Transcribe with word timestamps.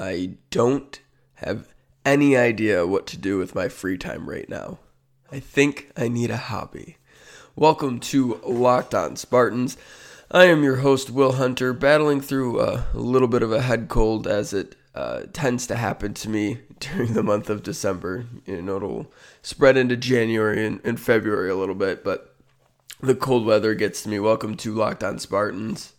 I 0.00 0.36
don't 0.48 0.98
have 1.34 1.74
any 2.06 2.34
idea 2.34 2.86
what 2.86 3.06
to 3.08 3.18
do 3.18 3.36
with 3.36 3.54
my 3.54 3.68
free 3.68 3.98
time 3.98 4.30
right 4.30 4.48
now. 4.48 4.78
I 5.30 5.40
think 5.40 5.90
I 5.94 6.08
need 6.08 6.30
a 6.30 6.38
hobby. 6.38 6.96
Welcome 7.54 8.00
to 8.00 8.40
Locked 8.46 8.94
On 8.94 9.14
Spartans. 9.14 9.76
I 10.30 10.46
am 10.46 10.62
your 10.62 10.76
host, 10.76 11.10
Will 11.10 11.32
Hunter, 11.32 11.74
battling 11.74 12.22
through 12.22 12.62
a 12.62 12.86
little 12.94 13.28
bit 13.28 13.42
of 13.42 13.52
a 13.52 13.60
head 13.60 13.90
cold 13.90 14.26
as 14.26 14.54
it 14.54 14.74
uh, 14.94 15.24
tends 15.34 15.66
to 15.66 15.76
happen 15.76 16.14
to 16.14 16.30
me 16.30 16.60
during 16.80 17.12
the 17.12 17.22
month 17.22 17.50
of 17.50 17.62
December. 17.62 18.24
You 18.46 18.62
know, 18.62 18.76
it'll 18.76 19.12
spread 19.42 19.76
into 19.76 19.98
January 19.98 20.64
and, 20.64 20.80
and 20.82 20.98
February 20.98 21.50
a 21.50 21.56
little 21.56 21.74
bit, 21.74 22.02
but 22.02 22.34
the 23.02 23.14
cold 23.14 23.44
weather 23.44 23.74
gets 23.74 24.02
to 24.04 24.08
me. 24.08 24.18
Welcome 24.18 24.56
to 24.56 24.72
Locked 24.72 25.04
On 25.04 25.18
Spartans. 25.18 25.92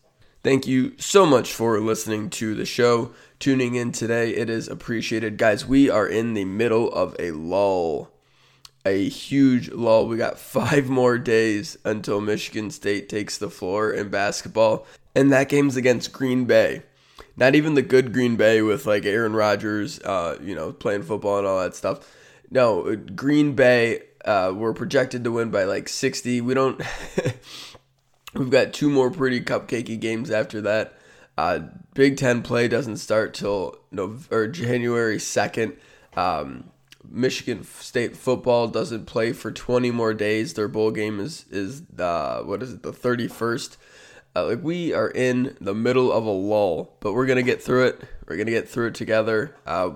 Thank 0.44 0.66
you 0.66 0.94
so 0.98 1.28
much 1.28 1.54
for 1.54 1.80
listening 1.80 2.32
to 2.32 2.55
the 2.55 2.66
show, 2.66 3.12
tuning 3.38 3.76
in 3.76 3.91
today. 3.91 4.32
It 4.32 4.50
is 4.50 4.67
appreciated. 4.67 5.38
Guys, 5.38 5.67
we 5.67 5.88
are 5.88 6.08
in 6.08 6.34
the 6.34 6.45
middle 6.45 6.91
of 6.91 7.16
a 7.20 7.30
lull. 7.30 8.09
A 8.84 9.08
huge 9.08 9.70
lull. 9.70 10.08
We 10.08 10.17
got 10.17 10.40
five 10.58 10.90
more 10.90 11.20
days 11.20 11.77
until 11.86 12.22
Michigan 12.22 12.72
State 12.72 13.08
takes 13.08 13.38
the 13.38 13.52
floor 13.52 13.91
in 13.91 14.09
basketball, 14.09 14.88
and 15.14 15.31
that 15.31 15.48
game's 15.48 15.76
against 15.76 16.12
Green 16.12 16.45
Bay. 16.45 16.81
Not 17.38 17.53
even 17.53 17.76
the 17.76 17.84
good 17.84 18.12
Green 18.12 18.36
Bay 18.36 18.64
with 18.64 18.88
like 18.88 19.05
Aaron 19.05 19.34
Rodgers, 19.34 20.00
uh, 20.00 20.39
you 20.42 20.55
know, 20.55 20.73
playing 20.73 21.03
football 21.03 21.38
and 21.38 21.45
all 21.45 21.59
that 21.59 21.76
stuff. 21.76 22.12
No, 22.50 22.95
Green 22.95 23.53
Bay, 23.53 24.02
uh, 24.26 24.52
we're 24.55 24.73
projected 24.73 25.23
to 25.23 25.31
win 25.31 25.52
by 25.52 25.66
like 25.66 25.88
60. 25.88 26.42
We 26.42 26.55
don't. 26.55 26.81
We've 28.34 28.49
got 28.49 28.73
two 28.73 28.90
more 28.90 29.12
pretty 29.12 29.41
cupcakey 29.41 29.99
games 29.99 30.31
after 30.31 30.62
that. 30.62 30.94
Uh, 31.38 31.59
Big 31.94 32.17
Ten 32.17 32.41
play 32.41 32.67
doesn't 32.67 32.98
start 32.98 33.34
till 33.34 33.77
November, 33.91 34.48
January 34.48 35.17
2nd. 35.17 35.76
Um, 36.16 36.72
Michigan 37.09 37.64
State 37.64 38.16
football 38.16 38.67
doesn't 38.67 39.06
play 39.06 39.33
for 39.33 39.52
20 39.52 39.91
more 39.91 40.14
days. 40.14 40.53
Their 40.53 40.67
bowl 40.67 40.91
game 40.91 41.19
is 41.19 41.45
is 41.50 41.83
uh, 42.00 42.41
what 42.44 42.64
is 42.64 42.73
it 42.73 42.83
the 42.83 42.94
31st. 42.94 43.78
Uh, 44.34 44.45
like 44.45 44.63
we 44.63 44.94
are 44.94 45.09
in 45.09 45.58
the 45.59 45.73
middle 45.73 46.11
of 46.11 46.25
a 46.25 46.31
lull, 46.31 46.95
but 47.02 47.13
we're 47.13 47.25
gonna 47.25 47.44
get 47.44 47.61
through 47.61 47.88
it. 47.88 48.02
We're 48.28 48.38
gonna 48.38 48.52
get 48.52 48.69
through 48.69 48.88
it 48.88 48.95
together. 48.95 49.56
Uh, 49.66 49.91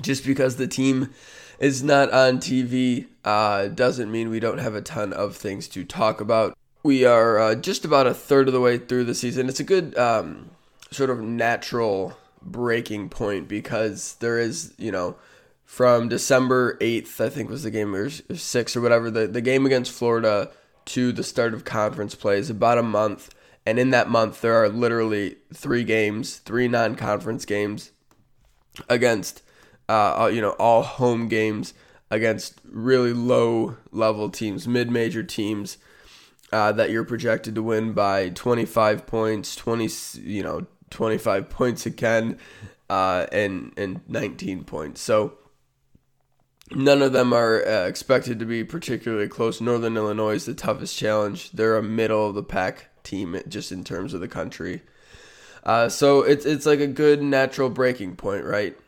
just 0.00 0.24
because 0.24 0.56
the 0.56 0.66
team 0.66 1.10
is 1.58 1.82
not 1.82 2.10
on 2.12 2.38
TV 2.38 3.06
uh, 3.24 3.68
doesn't 3.68 4.10
mean 4.10 4.30
we 4.30 4.40
don't 4.40 4.58
have 4.58 4.74
a 4.74 4.80
ton 4.80 5.12
of 5.12 5.36
things 5.36 5.68
to 5.68 5.84
talk 5.84 6.20
about. 6.20 6.56
We 6.84 7.06
are 7.06 7.38
uh, 7.38 7.54
just 7.54 7.86
about 7.86 8.06
a 8.06 8.12
third 8.12 8.46
of 8.46 8.52
the 8.52 8.60
way 8.60 8.76
through 8.76 9.04
the 9.04 9.14
season. 9.14 9.48
It's 9.48 9.58
a 9.58 9.64
good 9.64 9.96
um, 9.96 10.50
sort 10.90 11.08
of 11.08 11.18
natural 11.18 12.14
breaking 12.42 13.08
point 13.08 13.48
because 13.48 14.16
there 14.20 14.38
is, 14.38 14.74
you 14.76 14.92
know, 14.92 15.16
from 15.64 16.10
December 16.10 16.76
8th, 16.82 17.24
I 17.24 17.30
think 17.30 17.48
was 17.48 17.62
the 17.62 17.70
game, 17.70 17.94
or 17.94 18.10
6th 18.10 18.76
or 18.76 18.82
whatever, 18.82 19.10
the, 19.10 19.26
the 19.26 19.40
game 19.40 19.64
against 19.64 19.92
Florida 19.92 20.50
to 20.84 21.10
the 21.10 21.22
start 21.22 21.54
of 21.54 21.64
conference 21.64 22.14
play 22.14 22.36
is 22.36 22.50
about 22.50 22.76
a 22.76 22.82
month. 22.82 23.34
And 23.64 23.78
in 23.78 23.88
that 23.92 24.10
month, 24.10 24.42
there 24.42 24.62
are 24.62 24.68
literally 24.68 25.36
three 25.54 25.84
games, 25.84 26.36
three 26.36 26.68
non 26.68 26.96
conference 26.96 27.46
games 27.46 27.92
against, 28.90 29.40
uh, 29.88 30.30
you 30.30 30.42
know, 30.42 30.50
all 30.58 30.82
home 30.82 31.28
games 31.28 31.72
against 32.10 32.60
really 32.62 33.14
low 33.14 33.78
level 33.90 34.28
teams, 34.28 34.68
mid 34.68 34.90
major 34.90 35.22
teams 35.22 35.78
uh, 36.54 36.70
that 36.70 36.90
you're 36.90 37.04
projected 37.04 37.56
to 37.56 37.62
win 37.64 37.92
by 37.92 38.28
25 38.28 39.08
points, 39.08 39.56
20, 39.56 39.88
you 40.20 40.40
know, 40.40 40.64
25 40.90 41.50
points 41.50 41.84
again, 41.84 42.38
uh, 42.88 43.26
and 43.32 43.72
and 43.76 44.00
19 44.06 44.62
points. 44.62 45.00
So 45.00 45.36
none 46.70 47.02
of 47.02 47.12
them 47.12 47.32
are 47.32 47.66
uh, 47.66 47.86
expected 47.86 48.38
to 48.38 48.46
be 48.46 48.62
particularly 48.62 49.26
close. 49.26 49.60
Northern 49.60 49.96
Illinois 49.96 50.34
is 50.34 50.46
the 50.46 50.54
toughest 50.54 50.96
challenge. 50.96 51.50
They're 51.50 51.76
a 51.76 51.82
middle 51.82 52.28
of 52.28 52.36
the 52.36 52.44
pack 52.44 52.88
team 53.02 53.36
just 53.48 53.72
in 53.72 53.82
terms 53.82 54.14
of 54.14 54.20
the 54.20 54.28
country. 54.28 54.82
Uh, 55.64 55.88
so 55.88 56.22
it's 56.22 56.46
it's 56.46 56.66
like 56.66 56.78
a 56.78 56.86
good 56.86 57.20
natural 57.20 57.68
breaking 57.68 58.14
point, 58.14 58.44
right? 58.44 58.78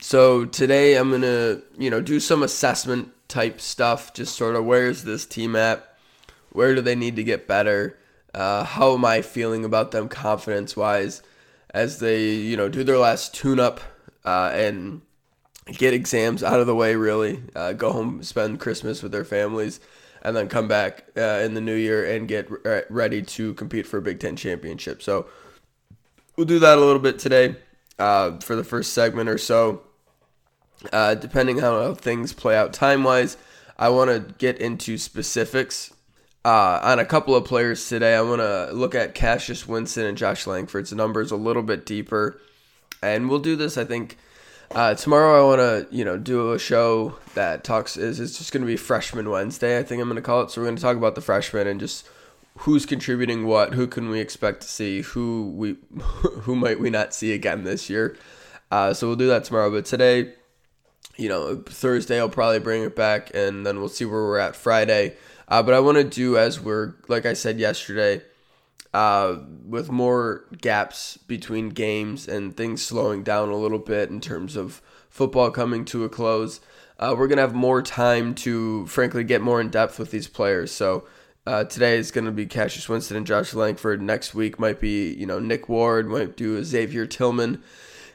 So 0.00 0.46
today 0.46 0.96
I'm 0.96 1.10
gonna 1.10 1.60
you 1.76 1.90
know 1.90 2.00
do 2.00 2.20
some 2.20 2.42
assessment 2.42 3.10
type 3.28 3.60
stuff, 3.60 4.14
just 4.14 4.34
sort 4.34 4.56
of 4.56 4.64
where's 4.64 5.04
this 5.04 5.26
team 5.26 5.54
at 5.56 5.91
where 6.52 6.74
do 6.74 6.80
they 6.80 6.94
need 6.94 7.16
to 7.16 7.24
get 7.24 7.48
better? 7.48 7.98
Uh, 8.34 8.64
how 8.64 8.94
am 8.94 9.04
I 9.04 9.22
feeling 9.22 9.64
about 9.64 9.90
them 9.90 10.08
confidence 10.08 10.76
wise 10.76 11.22
as 11.70 11.98
they, 11.98 12.28
you 12.30 12.56
know, 12.56 12.68
do 12.68 12.84
their 12.84 12.98
last 12.98 13.34
tune 13.34 13.60
up 13.60 13.80
uh, 14.24 14.50
and 14.54 15.02
get 15.66 15.94
exams 15.94 16.42
out 16.42 16.60
of 16.60 16.66
the 16.66 16.74
way, 16.74 16.94
really. 16.94 17.42
Uh, 17.54 17.72
go 17.72 17.92
home, 17.92 18.22
spend 18.22 18.60
Christmas 18.60 19.02
with 19.02 19.12
their 19.12 19.24
families, 19.24 19.80
and 20.22 20.36
then 20.36 20.48
come 20.48 20.68
back 20.68 21.04
uh, 21.16 21.40
in 21.44 21.54
the 21.54 21.60
new 21.60 21.74
year 21.74 22.04
and 22.04 22.28
get 22.28 22.50
re- 22.50 22.82
ready 22.88 23.22
to 23.22 23.54
compete 23.54 23.86
for 23.86 23.98
a 23.98 24.02
Big 24.02 24.20
Ten 24.20 24.36
championship. 24.36 25.02
So 25.02 25.26
we'll 26.36 26.46
do 26.46 26.58
that 26.58 26.78
a 26.78 26.80
little 26.80 27.00
bit 27.00 27.18
today 27.18 27.56
uh, 27.98 28.38
for 28.38 28.56
the 28.56 28.64
first 28.64 28.92
segment 28.92 29.28
or 29.28 29.38
so. 29.38 29.82
Uh, 30.92 31.14
depending 31.14 31.62
on 31.62 31.62
how 31.62 31.94
things 31.94 32.32
play 32.32 32.56
out 32.56 32.72
time 32.72 33.04
wise, 33.04 33.36
I 33.78 33.88
want 33.88 34.10
to 34.10 34.34
get 34.34 34.58
into 34.58 34.98
specifics 34.98 35.92
uh, 36.44 36.80
on 36.82 36.98
a 36.98 37.04
couple 37.04 37.34
of 37.34 37.44
players 37.44 37.88
today. 37.88 38.14
I 38.14 38.22
want 38.22 38.40
to 38.40 38.70
look 38.72 38.94
at 38.94 39.14
Cassius 39.14 39.66
Winston 39.66 40.06
and 40.06 40.18
Josh 40.18 40.46
Langford's 40.46 40.92
numbers 40.92 41.30
a 41.30 41.36
little 41.36 41.62
bit 41.62 41.86
deeper, 41.86 42.40
and 43.02 43.28
we'll 43.28 43.38
do 43.38 43.56
this. 43.56 43.78
I 43.78 43.84
think 43.84 44.18
uh, 44.74 44.94
tomorrow. 44.94 45.42
I 45.42 45.56
want 45.56 45.60
to 45.90 45.96
you 45.96 46.04
know 46.04 46.18
do 46.18 46.52
a 46.52 46.58
show 46.58 47.18
that 47.34 47.64
talks 47.64 47.96
is 47.96 48.20
it's 48.20 48.38
just 48.38 48.52
going 48.52 48.62
to 48.62 48.66
be 48.66 48.76
Freshman 48.76 49.28
Wednesday. 49.30 49.78
I 49.78 49.82
think 49.82 50.00
I'm 50.00 50.08
going 50.08 50.16
to 50.16 50.22
call 50.22 50.42
it. 50.42 50.50
So 50.50 50.60
we're 50.60 50.66
going 50.66 50.76
to 50.76 50.82
talk 50.82 50.96
about 50.96 51.14
the 51.14 51.20
freshmen 51.20 51.66
and 51.66 51.78
just 51.78 52.08
who's 52.58 52.86
contributing 52.86 53.46
what, 53.46 53.74
who 53.74 53.86
can 53.86 54.08
we 54.10 54.20
expect 54.20 54.62
to 54.62 54.68
see, 54.68 55.02
who 55.02 55.52
we 55.54 55.76
who 56.42 56.56
might 56.56 56.80
we 56.80 56.90
not 56.90 57.14
see 57.14 57.32
again 57.32 57.64
this 57.64 57.88
year. 57.88 58.16
Uh, 58.70 58.94
so 58.94 59.06
we'll 59.06 59.16
do 59.16 59.28
that 59.28 59.44
tomorrow. 59.44 59.70
But 59.70 59.84
today, 59.84 60.32
you 61.16 61.28
know, 61.28 61.56
Thursday 61.66 62.18
I'll 62.18 62.28
probably 62.28 62.58
bring 62.58 62.82
it 62.82 62.96
back, 62.96 63.30
and 63.34 63.66
then 63.66 63.78
we'll 63.78 63.88
see 63.88 64.04
where 64.04 64.22
we're 64.22 64.38
at 64.38 64.56
Friday. 64.56 65.16
Uh, 65.52 65.62
but 65.62 65.74
I 65.74 65.80
want 65.80 65.98
to 65.98 66.04
do 66.04 66.38
as 66.38 66.58
we're, 66.58 66.94
like 67.08 67.26
I 67.26 67.34
said 67.34 67.58
yesterday, 67.58 68.22
uh, 68.94 69.36
with 69.66 69.90
more 69.90 70.46
gaps 70.62 71.18
between 71.18 71.68
games 71.68 72.26
and 72.26 72.56
things 72.56 72.80
slowing 72.80 73.22
down 73.22 73.50
a 73.50 73.56
little 73.56 73.78
bit 73.78 74.08
in 74.08 74.22
terms 74.22 74.56
of 74.56 74.80
football 75.10 75.50
coming 75.50 75.84
to 75.84 76.04
a 76.04 76.08
close. 76.08 76.62
Uh, 76.98 77.14
we're 77.18 77.28
gonna 77.28 77.42
have 77.42 77.54
more 77.54 77.82
time 77.82 78.34
to, 78.36 78.86
frankly, 78.86 79.24
get 79.24 79.42
more 79.42 79.60
in 79.60 79.68
depth 79.68 79.98
with 79.98 80.10
these 80.10 80.26
players. 80.26 80.72
So 80.72 81.04
uh, 81.46 81.64
today 81.64 81.98
is 81.98 82.10
gonna 82.10 82.32
be 82.32 82.46
Cassius 82.46 82.88
Winston 82.88 83.18
and 83.18 83.26
Josh 83.26 83.52
Langford. 83.52 84.00
Next 84.00 84.34
week 84.34 84.58
might 84.58 84.80
be, 84.80 85.12
you 85.12 85.26
know, 85.26 85.38
Nick 85.38 85.68
Ward. 85.68 86.08
Might 86.08 86.34
do 86.34 86.56
a 86.56 86.64
Xavier 86.64 87.04
Tillman. 87.04 87.62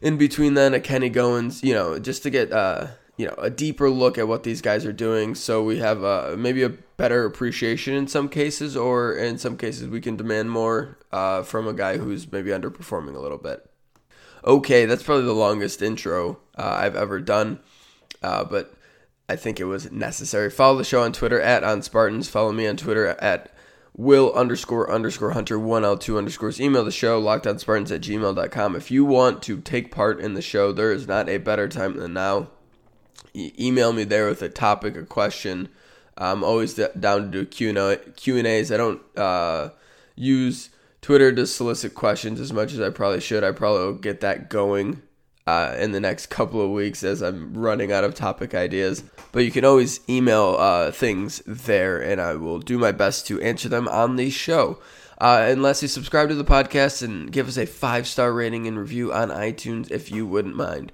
In 0.02 0.18
between 0.18 0.56
then, 0.56 0.74
a 0.74 0.80
Kenny 0.80 1.12
Goins. 1.12 1.64
You 1.64 1.76
know, 1.76 2.00
just 2.00 2.24
to 2.24 2.32
get 2.32 2.52
uh, 2.52 2.88
you 3.18 3.26
know 3.26 3.34
a 3.38 3.50
deeper 3.50 3.90
look 3.90 4.18
at 4.18 4.28
what 4.28 4.44
these 4.44 4.62
guys 4.62 4.86
are 4.86 4.94
doing 4.94 5.36
so 5.36 5.62
we 5.64 5.80
have 5.80 6.04
uh, 6.04 6.36
maybe 6.38 6.64
a 6.64 6.70
better 6.70 7.26
appreciation 7.26 7.94
in 7.94 8.08
some 8.08 8.30
cases 8.30 8.78
or 8.78 9.14
in 9.14 9.38
some 9.38 9.58
cases 9.58 9.88
we 9.88 10.00
can 10.00 10.16
demand 10.16 10.50
more 10.50 10.98
uh, 11.12 11.42
from 11.44 11.68
a 11.68 11.74
guy 11.74 11.98
who's 11.98 12.32
maybe 12.32 12.52
underperforming 12.52 13.16
a 13.16 13.20
little 13.20 13.38
bit. 13.38 13.70
Okay 14.44 14.86
that's 14.86 15.04
probably 15.04 15.26
the 15.26 15.34
longest 15.34 15.82
intro 15.82 16.40
uh, 16.58 16.78
i've 16.80 16.96
ever 16.96 17.20
done 17.20 17.60
uh, 18.24 18.44
but 18.44 18.74
i 19.28 19.36
think 19.36 19.60
it 19.60 19.66
was 19.66 19.92
necessary. 19.92 20.50
Follow 20.50 20.78
the 20.78 20.84
show 20.84 21.02
on 21.02 21.12
twitter 21.12 21.42
at 21.42 21.64
on 21.64 21.82
spartans. 21.82 22.30
Follow 22.30 22.52
me 22.52 22.68
on 22.68 22.78
twitter 22.78 23.08
at 23.08 23.52
will 23.96 24.32
underscore 24.34 24.92
underscore 24.92 25.32
hunter 25.32 25.58
1l2 25.58 26.20
underscores. 26.20 26.62
Email 26.62 26.86
the 26.86 26.92
show 26.92 27.20
lockedonspartans 27.20 27.92
at 27.92 28.02
gmail.com 28.02 28.76
if 28.76 28.92
you 28.92 29.04
want 29.04 29.42
to 29.42 29.60
take 29.60 29.90
part 29.92 30.20
in 30.20 30.36
the 30.36 30.42
show 30.42 30.72
there 30.72 30.92
is 30.92 31.08
not 31.08 31.28
a 31.28 31.40
better 31.40 31.68
time 31.68 31.98
than 31.98 32.14
now 32.14 32.48
email 33.36 33.94
me 33.94 34.04
there 34.04 34.28
with 34.28 34.42
a 34.42 34.50
topic 34.50 34.96
or 34.96 35.06
question. 35.06 35.70
I'm 36.18 36.44
always 36.44 36.74
down 36.74 37.24
to 37.24 37.28
do 37.28 37.46
Q&A, 37.46 37.98
Q&As. 38.16 38.72
I 38.72 38.78
don't 38.78 39.02
uh, 39.16 39.70
use 40.16 40.70
Twitter 41.02 41.32
to 41.32 41.46
solicit 41.46 41.94
questions 41.94 42.40
as 42.40 42.52
much 42.52 42.74
as 42.74 42.82
I 42.82 42.90
probably 42.90 43.22
should. 43.22 43.44
I 43.44 43.52
probably 43.52 43.86
will 43.86 43.94
get 43.94 44.22
that 44.22 44.50
going 44.50 45.04
uh, 45.46 45.76
in 45.80 45.92
the 45.92 46.00
next 46.00 46.26
couple 46.28 46.62
of 46.62 46.72
weeks 46.72 47.04
as 47.04 47.22
I'm 47.22 47.54
running 47.54 47.92
out 47.92 48.04
of 48.04 48.16
topic 48.16 48.54
ideas. 48.54 49.04
But 49.32 49.46
you 49.46 49.52
can 49.52 49.64
always 49.64 50.02
email 50.10 50.56
uh, 50.58 50.92
things 50.92 51.42
there, 51.46 52.02
and 52.02 52.20
I 52.20 52.36
will 52.36 52.60
do 52.60 52.78
my 52.78 52.92
best 52.92 53.28
to 53.28 53.42
answer 53.42 53.70
them 53.70 53.88
on 53.88 54.16
the 54.16 54.30
show. 54.30 54.80
Uh, 55.20 55.46
and 55.48 55.64
lastly, 55.64 55.88
subscribe 55.88 56.30
to 56.30 56.36
the 56.36 56.44
podcast 56.44 57.02
and 57.02 57.32
give 57.32 57.48
us 57.48 57.58
a 57.58 57.66
five 57.66 58.08
star 58.08 58.34
rating 58.34 58.68
and 58.68 58.78
review 58.78 59.14
on 59.14 59.30
iTunes 59.30 59.90
if 59.90 60.12
you 60.12 60.28
wouldn't 60.28 60.56
mind. 60.56 60.92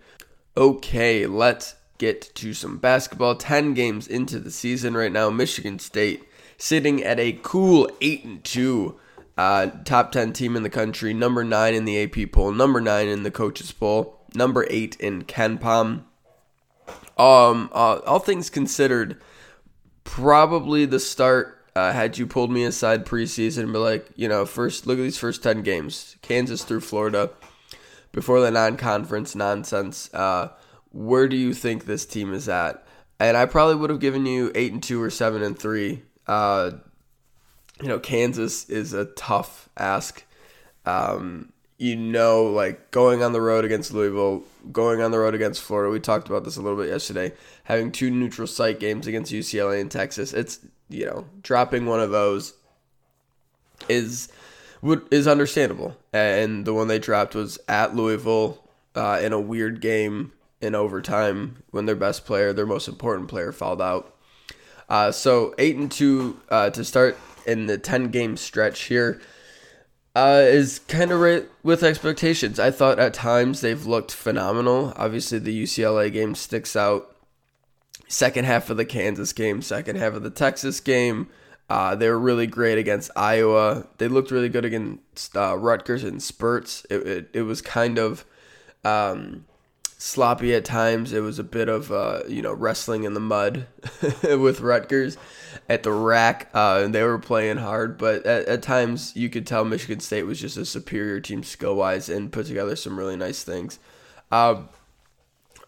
Okay, 0.55 1.25
let's 1.25 1.75
get 2.03 2.35
to 2.35 2.53
some 2.53 2.77
basketball. 2.77 3.35
10 3.35 3.73
games 3.73 4.07
into 4.07 4.39
the 4.39 4.51
season 4.51 4.95
right 4.95 5.11
now. 5.11 5.29
Michigan 5.29 5.79
State 5.79 6.23
sitting 6.57 7.01
at 7.03 7.19
a 7.19 7.39
cool 7.43 7.89
8 8.01 8.25
and 8.25 8.43
2. 8.43 8.99
Uh, 9.35 9.67
top 9.83 10.11
10 10.11 10.33
team 10.33 10.55
in 10.55 10.61
the 10.63 10.69
country, 10.69 11.13
number 11.13 11.43
9 11.43 11.73
in 11.73 11.85
the 11.85 12.03
AP 12.03 12.31
poll, 12.31 12.51
number 12.51 12.79
9 12.79 13.07
in 13.07 13.23
the 13.23 13.31
coaches 13.31 13.71
poll. 13.71 14.19
number 14.35 14.65
eight 14.69 14.95
in 14.99 15.23
KenPom. 15.23 16.03
Um, 17.17 17.69
uh, 17.71 17.99
all 18.05 18.19
things 18.19 18.49
considered, 18.49 19.21
probably 20.03 20.85
the 20.85 20.99
start. 20.99 21.59
Uh, 21.75 21.91
had 21.91 22.19
you 22.19 22.27
pulled 22.27 22.51
me 22.51 22.63
aside 22.63 23.05
preseason, 23.05 23.73
but 23.73 23.79
like 23.79 24.07
you 24.15 24.27
know, 24.27 24.45
first 24.45 24.85
look 24.85 24.99
at 24.99 25.01
these 25.01 25.17
first 25.17 25.41
ten 25.41 25.63
games: 25.63 26.17
Kansas 26.21 26.63
through 26.63 26.81
Florida, 26.81 27.31
before 28.11 28.41
the 28.41 28.51
non-conference 28.51 29.35
nonsense. 29.35 30.13
Uh, 30.13 30.49
where 30.93 31.27
do 31.27 31.35
you 31.35 31.53
think 31.53 31.85
this 31.85 32.05
team 32.05 32.33
is 32.33 32.47
at? 32.47 32.85
And 33.19 33.35
I 33.35 33.45
probably 33.45 33.75
would 33.75 33.89
have 33.89 33.99
given 33.99 34.25
you 34.25 34.51
eight 34.55 34.71
and 34.71 34.81
two 34.81 35.01
or 35.01 35.09
seven 35.09 35.43
and 35.43 35.57
three. 35.57 36.03
Uh, 36.27 36.71
you 37.81 37.87
know, 37.87 37.99
Kansas 37.99 38.69
is 38.69 38.93
a 38.93 39.05
tough 39.05 39.69
ask. 39.77 40.23
Um, 40.85 41.51
you 41.77 41.95
know, 41.95 42.45
like 42.45 42.91
going 42.91 43.23
on 43.23 43.33
the 43.33 43.41
road 43.41 43.65
against 43.65 43.93
Louisville, 43.93 44.43
going 44.71 45.01
on 45.01 45.11
the 45.11 45.19
road 45.19 45.35
against 45.35 45.61
Florida. 45.61 45.91
We 45.91 45.99
talked 45.99 46.29
about 46.29 46.43
this 46.43 46.55
a 46.55 46.61
little 46.61 46.77
bit 46.77 46.89
yesterday. 46.89 47.33
Having 47.65 47.91
two 47.91 48.09
neutral 48.09 48.47
site 48.47 48.79
games 48.79 49.07
against 49.07 49.33
UCLA 49.33 49.81
and 49.81 49.91
Texas. 49.91 50.33
It's 50.33 50.59
you 50.89 51.05
know 51.05 51.25
dropping 51.41 51.85
one 51.85 51.99
of 51.99 52.11
those 52.11 52.53
is 53.89 54.29
would 54.81 55.05
is 55.11 55.27
understandable. 55.27 55.97
And 56.13 56.65
the 56.65 56.73
one 56.73 56.87
they 56.87 56.99
dropped 56.99 57.35
was 57.35 57.57
at 57.67 57.95
Louisville 57.95 58.63
uh, 58.95 59.19
in 59.21 59.33
a 59.33 59.39
weird 59.39 59.81
game 59.81 60.31
in 60.63 60.75
overtime 60.75 61.63
when 61.71 61.85
their 61.85 61.95
best 61.95 62.25
player, 62.25 62.53
their 62.53 62.65
most 62.65 62.87
important 62.87 63.27
player, 63.27 63.51
fouled 63.51 63.81
out. 63.81 64.15
Uh, 64.89 65.11
so 65.11 65.53
eight 65.57 65.75
and 65.75 65.91
two 65.91 66.39
uh, 66.49 66.69
to 66.69 66.83
start 66.83 67.17
in 67.45 67.67
the 67.67 67.77
ten 67.77 68.09
game 68.09 68.37
stretch 68.37 68.83
here 68.83 69.21
uh, 70.15 70.41
is 70.45 70.79
kind 70.79 71.11
of 71.11 71.19
right 71.19 71.45
with 71.63 71.83
expectations. 71.83 72.59
I 72.59 72.71
thought 72.71 72.99
at 72.99 73.13
times 73.13 73.61
they've 73.61 73.85
looked 73.85 74.11
phenomenal. 74.11 74.93
Obviously, 74.95 75.39
the 75.39 75.63
UCLA 75.63 76.11
game 76.11 76.35
sticks 76.35 76.75
out. 76.75 77.09
Second 78.07 78.45
half 78.45 78.69
of 78.69 78.77
the 78.77 78.85
Kansas 78.85 79.33
game, 79.33 79.61
second 79.61 79.97
half 79.97 80.13
of 80.13 80.23
the 80.23 80.29
Texas 80.29 80.79
game. 80.79 81.29
Uh, 81.69 81.95
they 81.95 82.07
were 82.09 82.19
really 82.19 82.45
great 82.45 82.77
against 82.77 83.09
Iowa. 83.15 83.87
They 83.97 84.07
looked 84.07 84.29
really 84.29 84.49
good 84.49 84.65
against 84.65 85.35
uh, 85.35 85.57
Rutgers 85.57 86.03
in 86.03 86.19
spurts. 86.19 86.85
It, 86.89 87.07
it, 87.07 87.29
it 87.33 87.41
was 87.43 87.61
kind 87.61 87.97
of 87.97 88.25
um, 88.83 89.45
sloppy 90.03 90.53
at 90.53 90.65
times. 90.65 91.13
It 91.13 91.21
was 91.21 91.39
a 91.39 91.43
bit 91.45 91.69
of 91.69 91.89
uh, 91.91 92.23
you 92.27 92.41
know 92.41 92.53
wrestling 92.53 93.05
in 93.05 93.13
the 93.13 93.21
mud 93.21 93.67
with 94.23 94.59
Rutgers 94.59 95.17
at 95.69 95.83
the 95.83 95.93
rack. 95.93 96.49
Uh, 96.53 96.87
they 96.89 97.03
were 97.03 97.17
playing 97.17 97.57
hard, 97.57 97.97
but 97.97 98.25
at, 98.25 98.45
at, 98.47 98.61
times 98.61 99.15
you 99.15 99.29
could 99.29 99.47
tell 99.47 99.63
Michigan 99.63 100.01
State 100.01 100.23
was 100.23 100.41
just 100.41 100.57
a 100.57 100.65
superior 100.65 101.21
team 101.21 101.41
skill 101.41 101.75
wise 101.75 102.09
and 102.09 102.33
put 102.33 102.47
together 102.47 102.75
some 102.75 102.99
really 102.99 103.15
nice 103.15 103.43
things. 103.43 103.79
Uh, 104.29 104.63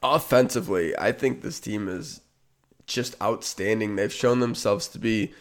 offensively, 0.04 0.94
I 0.98 1.14
think 1.14 1.42
this 1.42 1.62
team 1.62 1.88
is 1.88 2.20
just 2.86 3.20
outstanding. 3.22 3.96
They've 3.96 4.12
shown 4.12 4.42
themselves 4.42 4.90
to 4.90 5.00
be 5.00 5.34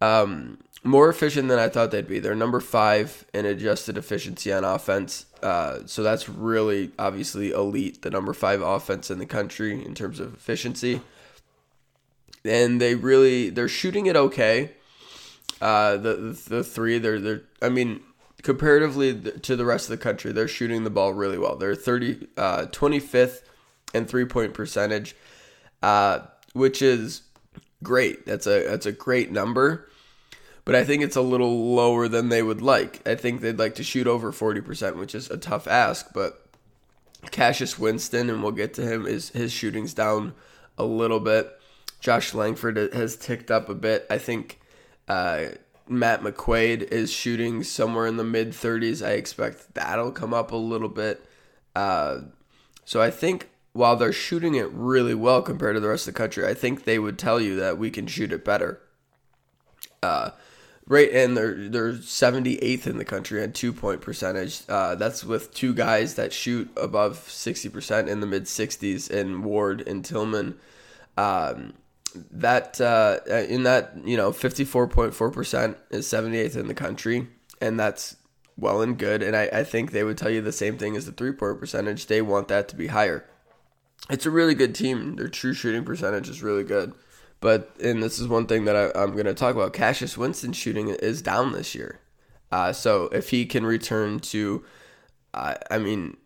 um, 0.00 0.58
more 0.84 1.08
efficient 1.08 1.48
than 1.48 1.58
I 1.58 1.68
thought 1.68 1.90
they'd 1.90 2.06
be. 2.06 2.18
They're 2.18 2.34
number 2.34 2.60
five 2.60 3.24
in 3.34 3.44
adjusted 3.46 3.98
efficiency 3.98 4.52
on 4.52 4.64
offense. 4.64 5.26
Uh, 5.42 5.80
so 5.86 6.02
that's 6.02 6.28
really 6.28 6.92
obviously 6.98 7.50
elite, 7.50 8.02
the 8.02 8.10
number 8.10 8.32
five 8.32 8.60
offense 8.60 9.10
in 9.10 9.18
the 9.18 9.26
country 9.26 9.84
in 9.84 9.94
terms 9.94 10.20
of 10.20 10.34
efficiency. 10.34 11.00
And 12.44 12.80
they 12.80 12.94
really 12.94 13.50
they're 13.50 13.68
shooting 13.68 14.06
it 14.06 14.16
okay. 14.16 14.72
Uh, 15.60 15.96
the, 15.96 16.14
the 16.14 16.48
the 16.48 16.64
three 16.64 16.98
they're 16.98 17.18
they're 17.18 17.42
I 17.60 17.68
mean 17.68 18.00
comparatively 18.42 19.12
to 19.20 19.56
the 19.56 19.64
rest 19.64 19.90
of 19.90 19.98
the 19.98 20.02
country 20.02 20.30
they're 20.30 20.46
shooting 20.46 20.84
the 20.84 20.90
ball 20.90 21.12
really 21.12 21.38
well. 21.38 21.56
They're 21.56 21.74
30 21.74 22.28
uh, 22.36 22.66
25th 22.66 23.42
in 23.92 24.06
three 24.06 24.24
point 24.24 24.54
percentage, 24.54 25.16
uh, 25.82 26.20
which 26.52 26.80
is 26.80 27.22
great. 27.82 28.24
That's 28.24 28.46
a 28.46 28.64
that's 28.68 28.86
a 28.86 28.92
great 28.92 29.32
number 29.32 29.88
but 30.68 30.76
I 30.76 30.84
think 30.84 31.02
it's 31.02 31.16
a 31.16 31.22
little 31.22 31.74
lower 31.74 32.08
than 32.08 32.28
they 32.28 32.42
would 32.42 32.60
like. 32.60 33.00
I 33.08 33.14
think 33.14 33.40
they'd 33.40 33.58
like 33.58 33.76
to 33.76 33.82
shoot 33.82 34.06
over 34.06 34.32
40%, 34.32 34.96
which 34.96 35.14
is 35.14 35.30
a 35.30 35.38
tough 35.38 35.66
ask, 35.66 36.12
but 36.12 36.46
Cassius 37.30 37.78
Winston, 37.78 38.28
and 38.28 38.42
we'll 38.42 38.52
get 38.52 38.74
to 38.74 38.82
him, 38.82 39.06
is 39.06 39.30
his 39.30 39.50
shooting's 39.50 39.94
down 39.94 40.34
a 40.76 40.84
little 40.84 41.20
bit. 41.20 41.58
Josh 42.00 42.34
Langford 42.34 42.76
has 42.92 43.16
ticked 43.16 43.50
up 43.50 43.70
a 43.70 43.74
bit. 43.74 44.06
I 44.10 44.18
think 44.18 44.60
uh, 45.08 45.46
Matt 45.88 46.20
McQuaid 46.20 46.82
is 46.82 47.10
shooting 47.10 47.62
somewhere 47.62 48.06
in 48.06 48.18
the 48.18 48.22
mid 48.24 48.50
30s. 48.50 49.02
I 49.02 49.12
expect 49.12 49.72
that'll 49.72 50.12
come 50.12 50.34
up 50.34 50.52
a 50.52 50.56
little 50.56 50.90
bit. 50.90 51.24
Uh, 51.74 52.18
so 52.84 53.00
I 53.00 53.10
think 53.10 53.48
while 53.72 53.96
they're 53.96 54.12
shooting 54.12 54.54
it 54.54 54.70
really 54.70 55.14
well 55.14 55.40
compared 55.40 55.76
to 55.76 55.80
the 55.80 55.88
rest 55.88 56.06
of 56.06 56.12
the 56.12 56.18
country, 56.18 56.46
I 56.46 56.52
think 56.52 56.84
they 56.84 56.98
would 56.98 57.18
tell 57.18 57.40
you 57.40 57.56
that 57.56 57.78
we 57.78 57.90
can 57.90 58.06
shoot 58.06 58.32
it 58.32 58.44
better. 58.44 58.82
Uh, 60.02 60.32
Right, 60.90 61.12
and 61.12 61.36
they're 61.36 61.68
they're 61.68 61.92
78th 61.92 62.86
in 62.86 62.96
the 62.96 63.04
country 63.04 63.42
on 63.42 63.52
two 63.52 63.74
point 63.74 64.00
percentage. 64.00 64.62
Uh, 64.70 64.94
that's 64.94 65.22
with 65.22 65.52
two 65.52 65.74
guys 65.74 66.14
that 66.14 66.32
shoot 66.32 66.70
above 66.78 67.18
60% 67.18 68.08
in 68.08 68.20
the 68.20 68.26
mid 68.26 68.44
60s, 68.44 69.10
in 69.10 69.42
Ward 69.42 69.86
and 69.86 70.02
Tillman. 70.02 70.58
Um, 71.18 71.74
that 72.30 72.80
uh, 72.80 73.18
in 73.26 73.64
that 73.64 73.98
you 74.02 74.16
know 74.16 74.30
54.4% 74.30 75.76
is 75.90 76.06
78th 76.06 76.56
in 76.56 76.68
the 76.68 76.74
country, 76.74 77.28
and 77.60 77.78
that's 77.78 78.16
well 78.56 78.80
and 78.80 78.96
good. 78.98 79.22
And 79.22 79.36
I, 79.36 79.50
I 79.52 79.64
think 79.64 79.90
they 79.90 80.04
would 80.04 80.16
tell 80.16 80.30
you 80.30 80.40
the 80.40 80.52
same 80.52 80.78
thing 80.78 80.96
as 80.96 81.04
the 81.04 81.12
three 81.12 81.32
point 81.32 81.60
percentage. 81.60 82.06
They 82.06 82.22
want 82.22 82.48
that 82.48 82.66
to 82.68 82.76
be 82.76 82.86
higher. 82.86 83.26
It's 84.08 84.24
a 84.24 84.30
really 84.30 84.54
good 84.54 84.74
team. 84.74 85.16
Their 85.16 85.28
true 85.28 85.52
shooting 85.52 85.84
percentage 85.84 86.30
is 86.30 86.42
really 86.42 86.64
good. 86.64 86.94
But 87.40 87.70
and 87.82 88.02
this 88.02 88.18
is 88.18 88.26
one 88.26 88.46
thing 88.46 88.64
that 88.64 88.76
I, 88.76 89.02
am 89.02 89.12
going 89.12 89.26
to 89.26 89.34
talk 89.34 89.54
about. 89.54 89.72
Cassius 89.72 90.18
Winston 90.18 90.52
shooting 90.52 90.88
is 90.88 91.22
down 91.22 91.52
this 91.52 91.74
year, 91.74 92.00
uh, 92.50 92.72
so 92.72 93.04
if 93.12 93.30
he 93.30 93.46
can 93.46 93.64
return 93.64 94.18
to, 94.20 94.64
uh, 95.34 95.54
I 95.70 95.78
mean, 95.78 96.16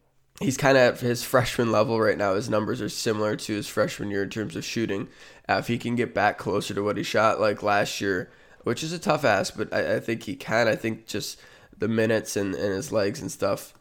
he's 0.40 0.56
kind 0.56 0.78
of 0.78 0.94
at 0.94 1.00
his 1.00 1.22
freshman 1.22 1.70
level 1.70 2.00
right 2.00 2.16
now. 2.16 2.34
His 2.34 2.48
numbers 2.48 2.80
are 2.80 2.88
similar 2.88 3.36
to 3.36 3.54
his 3.54 3.68
freshman 3.68 4.10
year 4.10 4.22
in 4.22 4.30
terms 4.30 4.56
of 4.56 4.64
shooting. 4.64 5.08
Uh, 5.48 5.54
if 5.54 5.66
he 5.66 5.76
can 5.76 5.96
get 5.96 6.14
back 6.14 6.38
closer 6.38 6.72
to 6.72 6.82
what 6.82 6.96
he 6.96 7.02
shot 7.02 7.40
like 7.40 7.62
last 7.62 8.00
year, 8.00 8.30
which 8.62 8.82
is 8.82 8.92
a 8.92 8.98
tough 8.98 9.24
ask, 9.24 9.56
but 9.56 9.72
I, 9.72 9.96
I 9.96 10.00
think 10.00 10.22
he 10.22 10.34
can. 10.34 10.68
I 10.68 10.76
think 10.76 11.06
just 11.06 11.38
the 11.76 11.88
minutes 11.88 12.36
and, 12.36 12.54
and 12.54 12.74
his 12.74 12.92
legs 12.92 13.20
and 13.20 13.30
stuff 13.30 13.74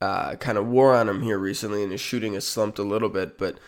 uh, 0.00 0.36
kind 0.36 0.58
of 0.58 0.66
wore 0.66 0.94
on 0.94 1.08
him 1.08 1.22
here 1.22 1.38
recently, 1.38 1.82
and 1.82 1.92
his 1.92 2.00
shooting 2.00 2.34
has 2.34 2.46
slumped 2.46 2.78
a 2.78 2.82
little 2.82 3.08
bit. 3.08 3.38
But 3.38 3.58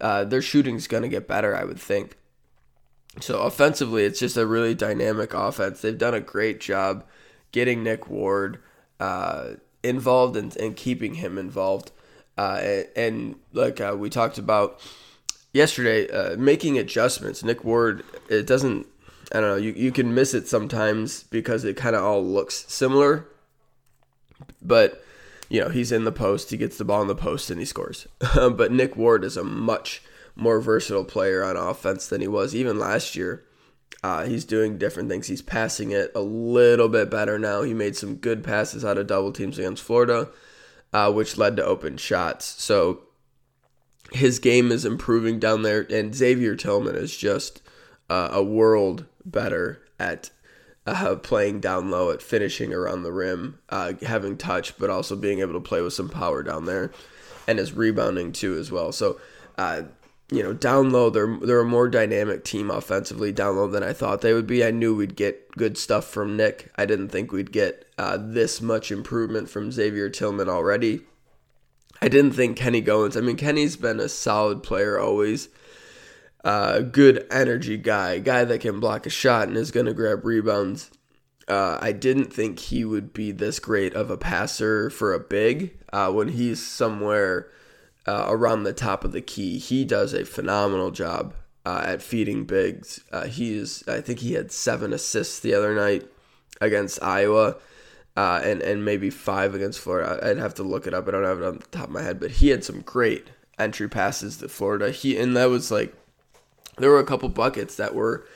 uh, 0.00 0.24
their 0.24 0.42
shooting's 0.42 0.86
going 0.86 1.02
to 1.02 1.08
get 1.08 1.28
better, 1.28 1.56
I 1.56 1.64
would 1.64 1.80
think. 1.80 2.16
So 3.20 3.42
offensively, 3.42 4.04
it's 4.04 4.18
just 4.18 4.36
a 4.36 4.46
really 4.46 4.74
dynamic 4.74 5.34
offense. 5.34 5.80
They've 5.80 5.96
done 5.96 6.14
a 6.14 6.20
great 6.20 6.60
job 6.60 7.04
getting 7.52 7.82
Nick 7.82 8.08
Ward 8.08 8.60
uh, 8.98 9.54
involved 9.82 10.36
and, 10.36 10.56
and 10.56 10.76
keeping 10.76 11.14
him 11.14 11.38
involved. 11.38 11.90
Uh, 12.38 12.60
and, 12.62 12.86
and, 12.96 13.34
like 13.52 13.80
uh, 13.80 13.94
we 13.98 14.08
talked 14.08 14.38
about 14.38 14.80
yesterday, 15.52 16.08
uh, 16.10 16.36
making 16.36 16.78
adjustments. 16.78 17.42
Nick 17.42 17.64
Ward, 17.64 18.04
it 18.28 18.46
doesn't, 18.46 18.86
I 19.32 19.40
don't 19.40 19.50
know, 19.50 19.56
you, 19.56 19.72
you 19.72 19.92
can 19.92 20.14
miss 20.14 20.32
it 20.32 20.48
sometimes 20.48 21.24
because 21.24 21.64
it 21.64 21.76
kind 21.76 21.96
of 21.96 22.02
all 22.02 22.24
looks 22.24 22.64
similar. 22.68 23.26
But, 24.62 25.04
you 25.48 25.60
know, 25.60 25.68
he's 25.68 25.92
in 25.92 26.04
the 26.04 26.12
post, 26.12 26.50
he 26.50 26.56
gets 26.56 26.78
the 26.78 26.84
ball 26.84 27.02
in 27.02 27.08
the 27.08 27.14
post, 27.14 27.50
and 27.50 27.58
he 27.58 27.66
scores. 27.66 28.06
but 28.34 28.72
Nick 28.72 28.96
Ward 28.96 29.24
is 29.24 29.36
a 29.36 29.44
much 29.44 30.02
more 30.34 30.60
versatile 30.60 31.04
player 31.04 31.42
on 31.42 31.56
offense 31.56 32.06
than 32.06 32.20
he 32.20 32.28
was 32.28 32.54
even 32.54 32.78
last 32.78 33.16
year. 33.16 33.44
Uh, 34.02 34.24
he's 34.24 34.44
doing 34.44 34.78
different 34.78 35.08
things. 35.08 35.26
He's 35.26 35.42
passing 35.42 35.90
it 35.90 36.10
a 36.14 36.20
little 36.20 36.88
bit 36.88 37.10
better 37.10 37.38
now. 37.38 37.62
He 37.62 37.74
made 37.74 37.96
some 37.96 38.16
good 38.16 38.42
passes 38.42 38.84
out 38.84 38.96
of 38.96 39.06
double 39.06 39.32
teams 39.32 39.58
against 39.58 39.82
Florida, 39.82 40.30
uh, 40.92 41.12
which 41.12 41.36
led 41.36 41.56
to 41.56 41.64
open 41.64 41.98
shots. 41.98 42.46
So 42.46 43.02
his 44.12 44.38
game 44.38 44.72
is 44.72 44.84
improving 44.84 45.38
down 45.38 45.62
there, 45.62 45.86
and 45.90 46.14
Xavier 46.14 46.56
Tillman 46.56 46.96
is 46.96 47.16
just 47.16 47.60
uh, 48.08 48.30
a 48.32 48.42
world 48.42 49.04
better 49.24 49.82
at 49.98 50.30
uh, 50.86 51.16
playing 51.16 51.60
down 51.60 51.90
low, 51.90 52.10
at 52.10 52.22
finishing 52.22 52.72
around 52.72 53.02
the 53.02 53.12
rim, 53.12 53.58
uh, 53.68 53.92
having 54.02 54.36
touch, 54.36 54.76
but 54.78 54.90
also 54.90 55.14
being 55.14 55.40
able 55.40 55.52
to 55.52 55.60
play 55.60 55.82
with 55.82 55.92
some 55.92 56.08
power 56.08 56.42
down 56.42 56.64
there, 56.64 56.90
and 57.46 57.58
his 57.58 57.72
rebounding 57.72 58.32
too 58.32 58.56
as 58.56 58.72
well. 58.72 58.92
So 58.92 59.20
uh, 59.58 59.82
you 60.30 60.42
know, 60.42 60.52
down 60.52 60.90
low, 60.90 61.10
they're 61.10 61.36
they're 61.42 61.60
a 61.60 61.64
more 61.64 61.88
dynamic 61.88 62.44
team 62.44 62.70
offensively 62.70 63.32
down 63.32 63.56
low 63.56 63.66
than 63.66 63.82
I 63.82 63.92
thought 63.92 64.20
they 64.20 64.32
would 64.32 64.46
be. 64.46 64.64
I 64.64 64.70
knew 64.70 64.94
we'd 64.94 65.16
get 65.16 65.50
good 65.56 65.76
stuff 65.76 66.06
from 66.06 66.36
Nick. 66.36 66.70
I 66.76 66.86
didn't 66.86 67.08
think 67.08 67.32
we'd 67.32 67.52
get 67.52 67.86
uh, 67.98 68.16
this 68.20 68.60
much 68.60 68.92
improvement 68.92 69.50
from 69.50 69.72
Xavier 69.72 70.08
Tillman 70.08 70.48
already. 70.48 71.00
I 72.00 72.08
didn't 72.08 72.32
think 72.32 72.56
Kenny 72.56 72.80
Goins. 72.80 73.16
I 73.16 73.20
mean, 73.20 73.36
Kenny's 73.36 73.76
been 73.76 74.00
a 74.00 74.08
solid 74.08 74.62
player 74.62 74.98
always. 74.98 75.48
Uh, 76.42 76.80
good 76.80 77.26
energy 77.30 77.76
guy, 77.76 78.18
guy 78.18 78.44
that 78.44 78.60
can 78.60 78.80
block 78.80 79.04
a 79.04 79.10
shot 79.10 79.48
and 79.48 79.56
is 79.56 79.70
going 79.70 79.84
to 79.84 79.92
grab 79.92 80.24
rebounds. 80.24 80.90
Uh, 81.46 81.76
I 81.82 81.92
didn't 81.92 82.32
think 82.32 82.58
he 82.60 82.84
would 82.84 83.12
be 83.12 83.32
this 83.32 83.58
great 83.58 83.92
of 83.94 84.10
a 84.10 84.16
passer 84.16 84.88
for 84.88 85.12
a 85.12 85.20
big 85.20 85.76
uh, 85.92 86.10
when 86.10 86.28
he's 86.28 86.64
somewhere 86.64 87.50
uh, 88.06 88.26
around 88.28 88.62
the 88.62 88.72
top 88.72 89.04
of 89.04 89.12
the 89.12 89.20
key. 89.20 89.58
He 89.58 89.84
does 89.84 90.12
a 90.12 90.24
phenomenal 90.24 90.90
job 90.90 91.34
uh, 91.64 91.82
at 91.84 92.02
feeding 92.02 92.44
bigs. 92.44 93.00
Uh, 93.12 93.26
he 93.26 93.56
is, 93.56 93.84
I 93.86 94.00
think 94.00 94.20
he 94.20 94.34
had 94.34 94.52
seven 94.52 94.92
assists 94.92 95.40
the 95.40 95.54
other 95.54 95.74
night 95.74 96.06
against 96.60 97.02
Iowa. 97.02 97.56
Uh, 98.16 98.40
and 98.44 98.60
and 98.60 98.84
maybe 98.84 99.08
five 99.08 99.54
against 99.54 99.78
Florida. 99.78 100.18
I'd 100.22 100.36
have 100.36 100.54
to 100.54 100.64
look 100.64 100.86
it 100.88 100.92
up. 100.92 101.06
I 101.06 101.12
don't 101.12 101.24
have 101.24 101.40
it 101.40 101.44
on 101.44 101.58
the 101.58 101.66
top 101.68 101.84
of 101.84 101.90
my 101.90 102.02
head, 102.02 102.18
but 102.18 102.32
he 102.32 102.48
had 102.48 102.64
some 102.64 102.80
great 102.80 103.28
entry 103.56 103.88
passes 103.88 104.38
to 104.38 104.48
Florida. 104.48 104.90
He 104.90 105.16
and 105.16 105.36
that 105.36 105.48
was 105.48 105.70
like 105.70 105.94
there 106.76 106.90
were 106.90 106.98
a 106.98 107.04
couple 107.04 107.28
buckets 107.28 107.76
that 107.76 107.94
were 107.94 108.26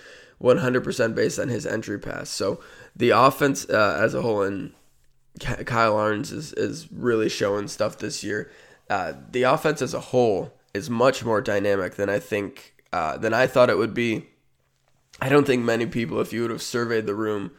100% 0.40 1.14
based 1.14 1.38
on 1.38 1.48
his 1.48 1.66
entry 1.66 1.98
pass. 1.98 2.28
So 2.28 2.60
the 2.94 3.10
offense 3.10 3.68
uh, 3.68 3.98
as 4.00 4.14
a 4.14 4.22
whole, 4.22 4.42
and 4.42 4.72
Kyle 5.40 5.98
Ahrens 5.98 6.30
is, 6.30 6.52
is 6.52 6.90
really 6.92 7.28
showing 7.28 7.68
stuff 7.68 7.98
this 7.98 8.22
year. 8.22 8.50
Uh, 8.88 9.14
the 9.30 9.42
offense 9.42 9.80
as 9.80 9.94
a 9.94 10.00
whole 10.00 10.52
is 10.72 10.90
much 10.90 11.24
more 11.24 11.40
dynamic 11.40 11.94
than 11.94 12.10
I 12.10 12.18
think 12.18 12.74
uh, 12.92 13.16
than 13.16 13.32
I 13.32 13.46
thought 13.46 13.70
it 13.70 13.78
would 13.78 13.94
be. 13.94 14.26
I 15.20 15.28
don't 15.28 15.46
think 15.46 15.64
many 15.64 15.86
people, 15.86 16.20
if 16.20 16.32
you 16.32 16.42
would 16.42 16.50
have 16.50 16.62
surveyed 16.62 17.06
the 17.06 17.14
room, 17.14 17.52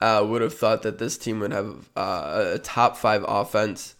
uh, 0.00 0.24
would 0.28 0.42
have 0.42 0.54
thought 0.54 0.82
that 0.82 0.98
this 0.98 1.16
team 1.16 1.40
would 1.40 1.52
have 1.52 1.88
uh, 1.96 2.52
a 2.54 2.58
top 2.58 2.96
five 2.96 3.24
offense. 3.26 3.94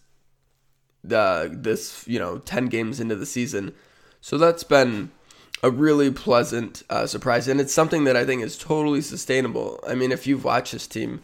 Uh, 1.09 1.47
this 1.51 2.05
you 2.07 2.19
know 2.19 2.39
ten 2.39 2.65
games 2.65 2.99
into 2.99 3.15
the 3.15 3.25
season, 3.25 3.73
so 4.19 4.37
that's 4.37 4.63
been 4.63 5.11
a 5.63 5.71
really 5.71 6.11
pleasant 6.11 6.83
uh, 6.89 7.07
surprise, 7.07 7.47
and 7.47 7.59
it's 7.59 7.73
something 7.73 8.03
that 8.03 8.17
I 8.17 8.25
think 8.25 8.43
is 8.43 8.57
totally 8.57 9.01
sustainable. 9.01 9.79
I 9.87 9.95
mean, 9.95 10.11
if 10.11 10.27
you've 10.27 10.43
watched 10.43 10.73
this 10.73 10.85
team, 10.85 11.21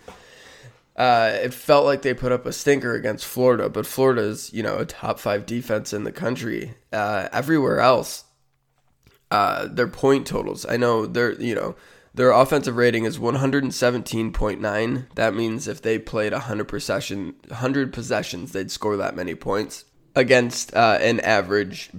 uh, 0.95 1.31
it 1.41 1.53
felt 1.53 1.85
like 1.85 2.01
they 2.01 2.13
put 2.13 2.31
up 2.31 2.45
a 2.45 2.53
stinker 2.53 2.93
against 2.93 3.25
Florida, 3.25 3.69
but 3.69 3.85
Florida 3.85 4.21
is 4.21 4.53
you 4.53 4.63
know 4.63 4.77
a 4.77 4.85
top 4.85 5.19
five 5.19 5.45
defense 5.45 5.93
in 5.93 6.03
the 6.03 6.11
country. 6.11 6.75
Uh, 6.91 7.29
everywhere 7.31 7.79
else, 7.79 8.25
uh, 9.31 9.67
their 9.67 9.87
point 9.87 10.27
totals. 10.27 10.65
I 10.67 10.77
know 10.77 11.05
they're 11.05 11.33
you 11.33 11.55
know 11.55 11.75
their 12.13 12.31
offensive 12.31 12.75
rating 12.75 13.05
is 13.05 13.17
117.9. 13.17 15.05
That 15.15 15.33
means 15.33 15.67
if 15.67 15.81
they 15.81 15.97
played 15.97 16.31
100 16.31 16.65
possession 16.65 17.35
100 17.47 17.91
possessions, 17.91 18.51
they'd 18.51 18.69
score 18.69 18.97
that 18.97 19.15
many 19.15 19.33
points 19.33 19.85
against 20.15 20.73
uh, 20.75 20.99
an 21.01 21.19
average 21.21 21.89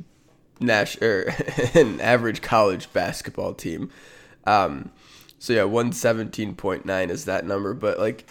Nash 0.61 1.01
or 1.03 1.35
an 1.75 2.01
average 2.01 2.43
college 2.43 2.93
basketball 2.93 3.55
team. 3.55 3.91
Um, 4.47 4.93
so 5.39 5.53
yeah, 5.53 5.65
one 5.65 5.93
seventeen 5.93 6.55
point 6.55 6.87
nine 6.87 7.11
is 7.11 7.25
that 7.25 7.45
number. 7.45 7.75
But 7.75 7.99
like, 7.99 8.27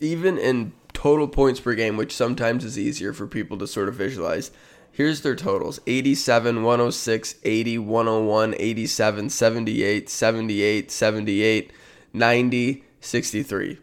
even 0.00 0.38
in 0.38 0.72
total 0.92 1.28
points 1.28 1.60
per 1.60 1.74
game, 1.74 1.96
which 1.96 2.14
sometimes 2.14 2.64
is 2.64 2.78
easier 2.78 3.12
for 3.12 3.26
people 3.26 3.58
to 3.58 3.66
sort 3.66 3.88
of 3.88 3.94
visualize. 3.94 4.50
Here's 4.90 5.20
their 5.20 5.36
totals 5.36 5.78
87, 5.86 6.62
106, 6.62 7.34
80, 7.44 7.78
101, 7.78 8.54
87, 8.58 9.30
78, 9.30 10.08
78, 10.08 10.90
78, 10.90 11.72
90, 12.12 12.84
63. 13.00 13.78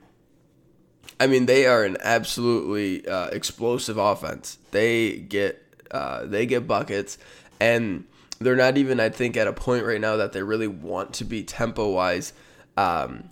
I 1.19 1.27
mean, 1.27 1.45
they 1.45 1.67
are 1.67 1.83
an 1.83 1.97
absolutely 2.01 3.07
uh, 3.07 3.27
explosive 3.27 3.97
offense. 3.97 4.57
They 4.71 5.17
get 5.17 5.61
uh, 5.91 6.25
they 6.25 6.47
get 6.47 6.67
buckets 6.67 7.19
and 7.59 8.05
they're 8.39 8.55
not 8.55 8.77
even 8.77 8.99
I 8.99 9.09
think 9.09 9.37
at 9.37 9.47
a 9.47 9.53
point 9.53 9.85
right 9.85 10.01
now 10.01 10.17
that 10.17 10.33
they 10.33 10.41
really 10.41 10.67
want 10.67 11.13
to 11.13 11.25
be 11.25 11.43
tempo 11.43 11.91
wise. 11.91 12.33
Um, 12.75 13.29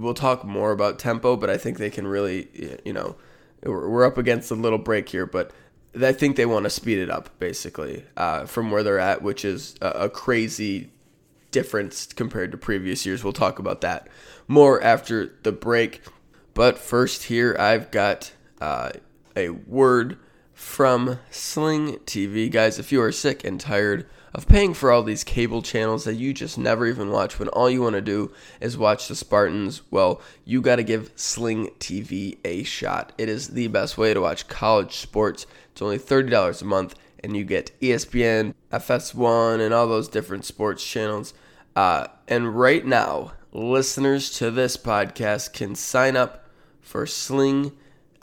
we'll 0.00 0.14
talk 0.14 0.44
more 0.44 0.72
about 0.72 0.98
tempo, 0.98 1.36
but 1.36 1.50
I 1.50 1.56
think 1.56 1.78
they 1.78 1.90
can 1.90 2.06
really 2.06 2.78
you 2.84 2.92
know 2.92 3.16
we're 3.62 4.06
up 4.06 4.18
against 4.18 4.50
a 4.50 4.54
little 4.54 4.78
break 4.78 5.08
here, 5.10 5.26
but 5.26 5.52
I 6.00 6.12
think 6.12 6.36
they 6.36 6.46
want 6.46 6.64
to 6.64 6.70
speed 6.70 6.98
it 6.98 7.10
up 7.10 7.38
basically 7.38 8.04
uh, 8.16 8.46
from 8.46 8.70
where 8.70 8.82
they're 8.82 8.98
at, 8.98 9.22
which 9.22 9.44
is 9.44 9.74
a, 9.80 10.08
crazy 10.08 10.90
difference 11.50 12.06
compared 12.06 12.52
to 12.52 12.58
previous 12.58 13.04
years. 13.04 13.24
We'll 13.24 13.32
talk 13.32 13.58
about 13.58 13.80
that 13.80 14.08
more 14.46 14.82
after 14.82 15.34
the 15.42 15.52
break. 15.52 16.02
But 16.54 16.78
first, 16.78 17.24
here 17.24 17.56
I've 17.58 17.90
got 17.90 18.32
uh, 18.60 18.92
a 19.36 19.50
word 19.50 20.18
from 20.60 21.18
Sling 21.30 21.96
TV. 22.04 22.50
Guys, 22.50 22.78
if 22.78 22.92
you 22.92 23.00
are 23.00 23.10
sick 23.10 23.44
and 23.44 23.58
tired 23.58 24.06
of 24.34 24.46
paying 24.46 24.74
for 24.74 24.92
all 24.92 25.02
these 25.02 25.24
cable 25.24 25.62
channels 25.62 26.04
that 26.04 26.14
you 26.14 26.34
just 26.34 26.58
never 26.58 26.86
even 26.86 27.10
watch 27.10 27.38
when 27.38 27.48
all 27.48 27.70
you 27.70 27.80
want 27.80 27.94
to 27.94 28.02
do 28.02 28.30
is 28.60 28.76
watch 28.76 29.08
the 29.08 29.16
Spartans, 29.16 29.80
well, 29.90 30.20
you 30.44 30.60
got 30.60 30.76
to 30.76 30.82
give 30.82 31.12
Sling 31.16 31.70
TV 31.80 32.36
a 32.44 32.62
shot. 32.62 33.12
It 33.16 33.30
is 33.30 33.48
the 33.48 33.68
best 33.68 33.96
way 33.96 34.12
to 34.12 34.20
watch 34.20 34.48
college 34.48 34.96
sports. 34.96 35.46
It's 35.72 35.80
only 35.80 35.98
$30 35.98 36.60
a 36.60 36.64
month, 36.66 36.94
and 37.24 37.34
you 37.34 37.42
get 37.44 37.72
ESPN, 37.80 38.52
FS1, 38.70 39.60
and 39.60 39.72
all 39.72 39.88
those 39.88 40.08
different 40.08 40.44
sports 40.44 40.86
channels. 40.86 41.32
Uh, 41.74 42.06
and 42.28 42.54
right 42.54 42.84
now, 42.84 43.32
listeners 43.50 44.30
to 44.32 44.50
this 44.50 44.76
podcast 44.76 45.54
can 45.54 45.74
sign 45.74 46.16
up 46.16 46.44
for 46.82 47.06
Sling 47.06 47.72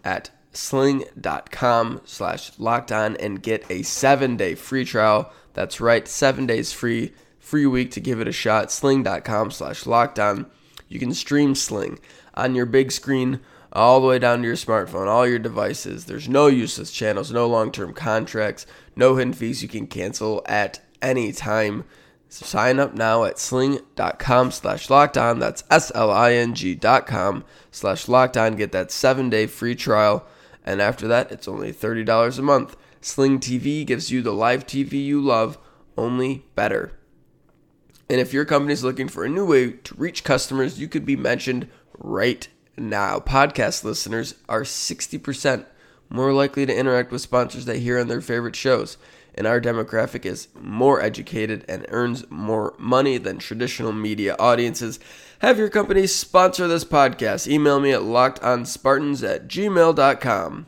at 0.04 0.30
sling.com 0.58 2.02
slash 2.04 2.52
locked 2.58 2.92
on 2.92 3.16
and 3.18 3.44
get 3.44 3.70
a 3.70 3.84
seven 3.84 4.36
day 4.36 4.56
free 4.56 4.84
trial. 4.84 5.32
That's 5.54 5.80
right, 5.80 6.08
seven 6.08 6.46
days 6.46 6.74
free, 6.74 7.14
free 7.40 7.66
week 7.66 7.92
to 7.92 8.00
give 8.00 8.20
it 8.20 8.28
a 8.28 8.32
shot. 8.32 8.72
Sling.com 8.72 9.52
slash 9.52 9.86
locked 9.86 10.20
on. 10.20 10.48
You 10.90 11.00
can 11.00 11.14
stream 11.14 11.54
Sling 11.56 12.00
on 12.34 12.56
your 12.56 12.66
big 12.66 12.92
screen 12.92 13.40
all 13.72 14.00
the 14.02 14.08
way 14.08 14.20
down 14.20 14.42
to 14.42 14.48
your 14.48 14.56
smartphone, 14.56 15.08
all 15.08 15.28
your 15.28 15.40
devices. 15.40 16.06
There's 16.06 16.28
no 16.28 16.48
useless 16.48 16.92
channels, 16.92 17.32
no 17.32 17.48
long 17.48 17.72
term 17.72 17.94
contracts, 17.94 18.66
no 18.96 19.16
hidden 19.16 19.34
fees 19.34 19.62
you 19.62 19.70
can 19.70 19.88
cancel 19.88 20.42
at 20.48 20.82
any 21.02 21.32
time. 21.32 21.84
Sign 22.30 22.80
up 22.80 22.94
now 22.94 23.24
at 23.24 23.40
sling.com 23.40 24.52
slash 24.52 24.90
locked 24.90 25.18
on. 25.18 25.40
That's 25.40 25.64
S 25.70 25.92
L 25.94 26.12
I 26.12 26.34
N 26.34 26.56
G 26.56 26.76
dot 26.76 27.06
com 27.06 27.46
slash 27.72 28.08
locked 28.08 28.36
on. 28.36 28.56
Get 28.56 28.72
that 28.72 28.92
seven 28.92 29.30
day 29.30 29.46
free 29.46 29.76
trial 29.76 30.26
and 30.68 30.82
after 30.82 31.08
that, 31.08 31.32
it's 31.32 31.48
only 31.48 31.72
$30 31.72 32.38
a 32.38 32.42
month. 32.42 32.76
Sling 33.00 33.40
TV 33.40 33.86
gives 33.86 34.12
you 34.12 34.22
the 34.22 34.34
live 34.34 34.68
TV 34.68 35.04
you 35.04 35.22
love, 35.22 35.58
only 35.98 36.46
better. 36.56 36.92
And 38.10 38.20
if 38.20 38.34
your 38.34 38.44
company 38.44 38.74
is 38.74 38.84
looking 38.84 39.08
for 39.08 39.24
a 39.24 39.30
new 39.30 39.46
way 39.46 39.72
to 39.72 39.96
reach 39.96 40.26
customers, 40.26 40.78
you 40.78 40.90
could 40.90 41.06
be 41.06 41.16
mentioned 41.16 41.70
right 41.98 42.46
now. 42.78 43.20
Podcast 43.20 43.86
listeners 43.86 44.36
are 44.50 44.64
60% 44.64 45.66
more 46.10 46.34
likely 46.34 46.66
to 46.66 46.78
interact 46.78 47.14
with 47.14 47.22
sponsors 47.22 47.64
they 47.64 47.80
hear 47.80 47.98
on 47.98 48.10
their 48.10 48.22
favorite 48.22 48.56
shows 48.56 48.98
and 49.38 49.48
our 49.48 49.62
demographic 49.62 50.26
is 50.26 50.48
more 50.60 51.02
educated 51.02 51.64
and 51.70 51.86
earns 51.90 52.30
more 52.30 52.74
money 52.78 53.18
than 53.18 53.38
traditional 53.38 53.94
media 53.94 54.36
audiences. 54.40 55.00
Have 55.40 55.60
your 55.60 55.70
company 55.70 56.08
sponsor 56.08 56.68
this 56.68 56.84
podcast. 56.84 57.48
Email 57.48 57.80
me 57.80 57.92
at 57.92 58.02
lockedonspartans 58.02 59.28
at 59.28 59.48
gmail.com. 59.48 60.68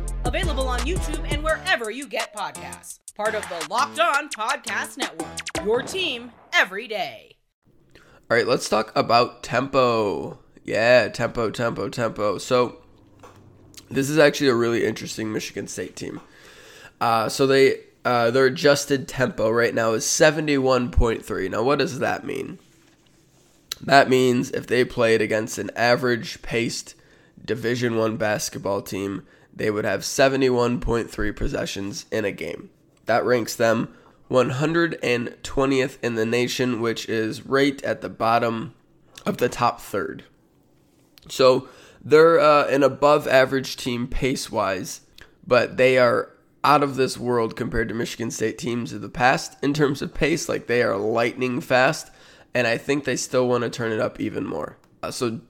Available 0.25 0.67
on 0.67 0.79
YouTube 0.81 1.25
and 1.31 1.43
wherever 1.43 1.89
you 1.89 2.07
get 2.07 2.35
podcasts. 2.35 2.99
Part 3.15 3.33
of 3.33 3.47
the 3.49 3.67
Locked 3.69 3.99
On 3.99 4.29
Podcast 4.29 4.97
Network. 4.97 5.65
Your 5.65 5.81
team 5.81 6.31
every 6.53 6.87
day. 6.87 7.37
All 7.95 8.37
right, 8.37 8.47
let's 8.47 8.69
talk 8.69 8.91
about 8.95 9.41
tempo. 9.41 10.39
Yeah, 10.63 11.07
tempo, 11.07 11.49
tempo, 11.49 11.89
tempo. 11.89 12.37
So 12.37 12.77
this 13.89 14.09
is 14.09 14.17
actually 14.19 14.49
a 14.49 14.55
really 14.55 14.85
interesting 14.85 15.33
Michigan 15.33 15.67
State 15.67 15.95
team. 15.95 16.21
Uh, 16.99 17.27
so 17.27 17.47
they 17.47 17.79
uh, 18.05 18.31
their 18.31 18.45
adjusted 18.45 19.07
tempo 19.07 19.49
right 19.49 19.73
now 19.73 19.93
is 19.93 20.05
71.3. 20.05 21.49
Now 21.49 21.63
what 21.63 21.79
does 21.79 21.99
that 21.99 22.25
mean? 22.25 22.59
That 23.81 24.09
means 24.09 24.51
if 24.51 24.67
they 24.67 24.85
played 24.85 25.21
against 25.21 25.57
an 25.57 25.71
average 25.75 26.41
paced 26.43 26.93
Division 27.43 27.95
1 27.97 28.17
basketball 28.17 28.83
team, 28.83 29.25
they 29.53 29.69
would 29.69 29.85
have 29.85 30.01
71.3 30.01 31.35
possessions 31.35 32.05
in 32.11 32.25
a 32.25 32.31
game. 32.31 32.69
That 33.05 33.25
ranks 33.25 33.55
them 33.55 33.93
120th 34.29 35.97
in 36.01 36.15
the 36.15 36.25
nation, 36.25 36.81
which 36.81 37.09
is 37.09 37.45
right 37.45 37.83
at 37.83 38.01
the 38.01 38.09
bottom 38.09 38.73
of 39.25 39.37
the 39.37 39.49
top 39.49 39.81
third. 39.81 40.23
So 41.27 41.67
they're 42.03 42.39
uh, 42.39 42.67
an 42.67 42.83
above 42.83 43.27
average 43.27 43.75
team 43.75 44.07
pace 44.07 44.51
wise, 44.51 45.01
but 45.45 45.77
they 45.77 45.97
are 45.97 46.31
out 46.63 46.83
of 46.83 46.95
this 46.95 47.17
world 47.17 47.55
compared 47.55 47.89
to 47.89 47.95
Michigan 47.95 48.31
State 48.31 48.57
teams 48.57 48.93
of 48.93 49.01
the 49.01 49.09
past 49.09 49.57
in 49.63 49.73
terms 49.73 50.01
of 50.01 50.13
pace. 50.13 50.47
Like 50.47 50.67
they 50.67 50.81
are 50.81 50.97
lightning 50.97 51.61
fast, 51.61 52.11
and 52.53 52.67
I 52.67 52.77
think 52.77 53.03
they 53.03 53.15
still 53.15 53.47
want 53.47 53.63
to 53.63 53.69
turn 53.69 53.91
it 53.91 53.99
up 53.99 54.19
even 54.19 54.45
more. 54.45 54.77
Uh, 55.03 55.11
so, 55.11 55.41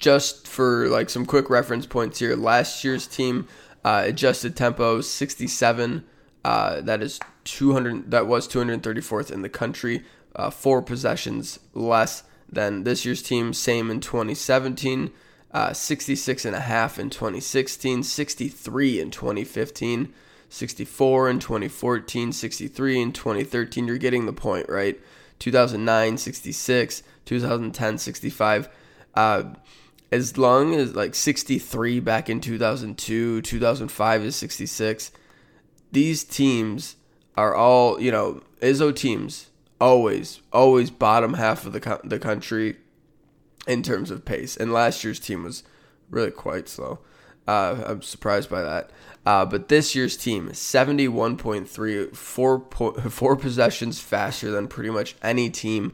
just 0.00 0.48
for 0.48 0.88
like 0.88 1.08
some 1.10 1.26
quick 1.26 1.48
reference 1.48 1.86
points 1.86 2.18
here, 2.18 2.34
last 2.34 2.82
year's 2.82 3.06
team 3.06 3.46
uh, 3.84 4.02
adjusted 4.06 4.56
tempo 4.56 5.00
67. 5.00 6.04
Uh, 6.44 6.80
that 6.80 7.02
is 7.02 7.20
200. 7.44 8.10
That 8.10 8.26
was 8.26 8.48
234th 8.48 9.30
in 9.30 9.42
the 9.42 9.48
country. 9.48 10.02
Uh, 10.34 10.50
four 10.50 10.82
possessions 10.82 11.60
less 11.74 12.24
than 12.50 12.84
this 12.84 13.04
year's 13.04 13.22
team. 13.22 13.52
Same 13.52 13.90
in 13.90 14.00
2017. 14.00 15.10
Uh, 15.52 15.72
66 15.72 16.44
and 16.44 16.56
a 16.56 16.60
half 16.60 16.98
in 16.98 17.10
2016. 17.10 18.02
63 18.02 19.00
in 19.00 19.10
2015. 19.10 20.12
64 20.52 21.30
in 21.30 21.38
2014, 21.38 22.32
63 22.32 23.00
in 23.00 23.12
2013. 23.12 23.86
You're 23.86 23.98
getting 23.98 24.26
the 24.26 24.32
point, 24.32 24.68
right? 24.68 24.98
2009, 25.38 26.18
66, 26.18 27.02
2010, 27.24 27.98
65. 27.98 28.68
As 30.12 30.36
long 30.36 30.74
as 30.74 30.94
like 30.94 31.14
63 31.14 32.00
back 32.00 32.28
in 32.28 32.40
2002, 32.40 33.42
2005 33.42 34.24
is 34.24 34.36
66. 34.36 35.12
These 35.92 36.24
teams 36.24 36.96
are 37.36 37.54
all, 37.54 38.00
you 38.00 38.10
know, 38.10 38.42
Izzo 38.60 38.94
teams 38.94 39.50
always, 39.80 40.40
always 40.52 40.90
bottom 40.90 41.34
half 41.34 41.64
of 41.64 41.72
the, 41.72 41.80
co- 41.80 42.00
the 42.04 42.18
country 42.18 42.76
in 43.66 43.82
terms 43.82 44.10
of 44.10 44.24
pace. 44.24 44.56
And 44.56 44.72
last 44.72 45.04
year's 45.04 45.20
team 45.20 45.44
was 45.44 45.62
really 46.10 46.30
quite 46.30 46.68
slow. 46.68 46.98
Uh, 47.46 47.82
I'm 47.86 48.02
surprised 48.02 48.50
by 48.50 48.62
that. 48.62 48.90
Uh, 49.24 49.44
but 49.44 49.68
this 49.68 49.94
year's 49.94 50.16
team, 50.16 50.50
71.3, 50.50 52.16
four, 52.16 52.60
po- 52.60 52.92
four 53.10 53.36
possessions 53.36 54.00
faster 54.00 54.50
than 54.50 54.68
pretty 54.68 54.90
much 54.90 55.16
any 55.22 55.50
team 55.50 55.92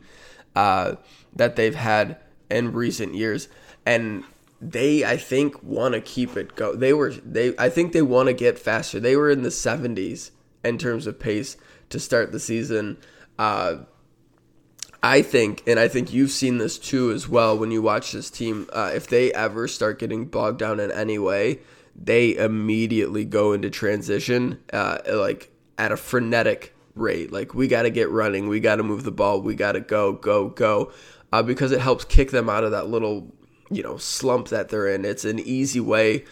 uh, 0.54 0.96
that 1.34 1.56
they've 1.56 1.74
had 1.74 2.18
in 2.50 2.72
recent 2.72 3.14
years. 3.14 3.48
And 3.86 4.24
they, 4.60 5.04
I 5.04 5.16
think, 5.16 5.62
want 5.62 5.94
to 5.94 6.02
keep 6.02 6.36
it 6.36 6.56
go. 6.56 6.74
They 6.74 6.92
were, 6.92 7.12
they, 7.12 7.54
I 7.56 7.70
think 7.70 7.92
they 7.92 8.02
want 8.02 8.26
to 8.26 8.34
get 8.34 8.58
faster. 8.58 9.00
They 9.00 9.16
were 9.16 9.30
in 9.30 9.42
the 9.42 9.48
70s 9.48 10.32
in 10.64 10.76
terms 10.76 11.06
of 11.06 11.18
pace 11.18 11.56
to 11.90 11.98
start 11.98 12.32
the 12.32 12.40
season. 12.40 12.98
Uh, 13.38 13.76
I 15.02 15.22
think, 15.22 15.62
and 15.66 15.78
I 15.78 15.88
think 15.88 16.12
you've 16.12 16.32
seen 16.32 16.58
this 16.58 16.78
too 16.78 17.12
as 17.12 17.28
well 17.28 17.56
when 17.56 17.70
you 17.70 17.80
watch 17.80 18.12
this 18.12 18.28
team. 18.30 18.68
Uh, 18.72 18.90
if 18.94 19.06
they 19.06 19.32
ever 19.32 19.68
start 19.68 19.98
getting 20.00 20.24
bogged 20.24 20.58
down 20.58 20.80
in 20.80 20.90
any 20.90 21.18
way, 21.18 21.60
they 21.94 22.36
immediately 22.36 23.24
go 23.24 23.52
into 23.52 23.70
transition, 23.70 24.58
uh, 24.72 24.98
like 25.08 25.52
at 25.78 25.92
a 25.92 25.96
frenetic 25.96 26.74
rate. 26.94 27.32
Like 27.32 27.54
we 27.54 27.68
got 27.68 27.82
to 27.82 27.90
get 27.90 28.10
running, 28.10 28.48
we 28.48 28.58
got 28.60 28.76
to 28.76 28.82
move 28.82 29.04
the 29.04 29.12
ball, 29.12 29.40
we 29.40 29.54
got 29.54 29.72
to 29.72 29.80
go, 29.80 30.12
go, 30.12 30.48
go, 30.48 30.92
uh, 31.32 31.42
because 31.42 31.72
it 31.72 31.80
helps 31.80 32.04
kick 32.04 32.30
them 32.30 32.48
out 32.48 32.64
of 32.64 32.72
that 32.72 32.88
little, 32.88 33.32
you 33.70 33.82
know, 33.82 33.96
slump 33.96 34.48
that 34.48 34.68
they're 34.68 34.88
in. 34.88 35.04
It's 35.04 35.24
an 35.24 35.38
easy 35.38 35.80
way 35.80 36.24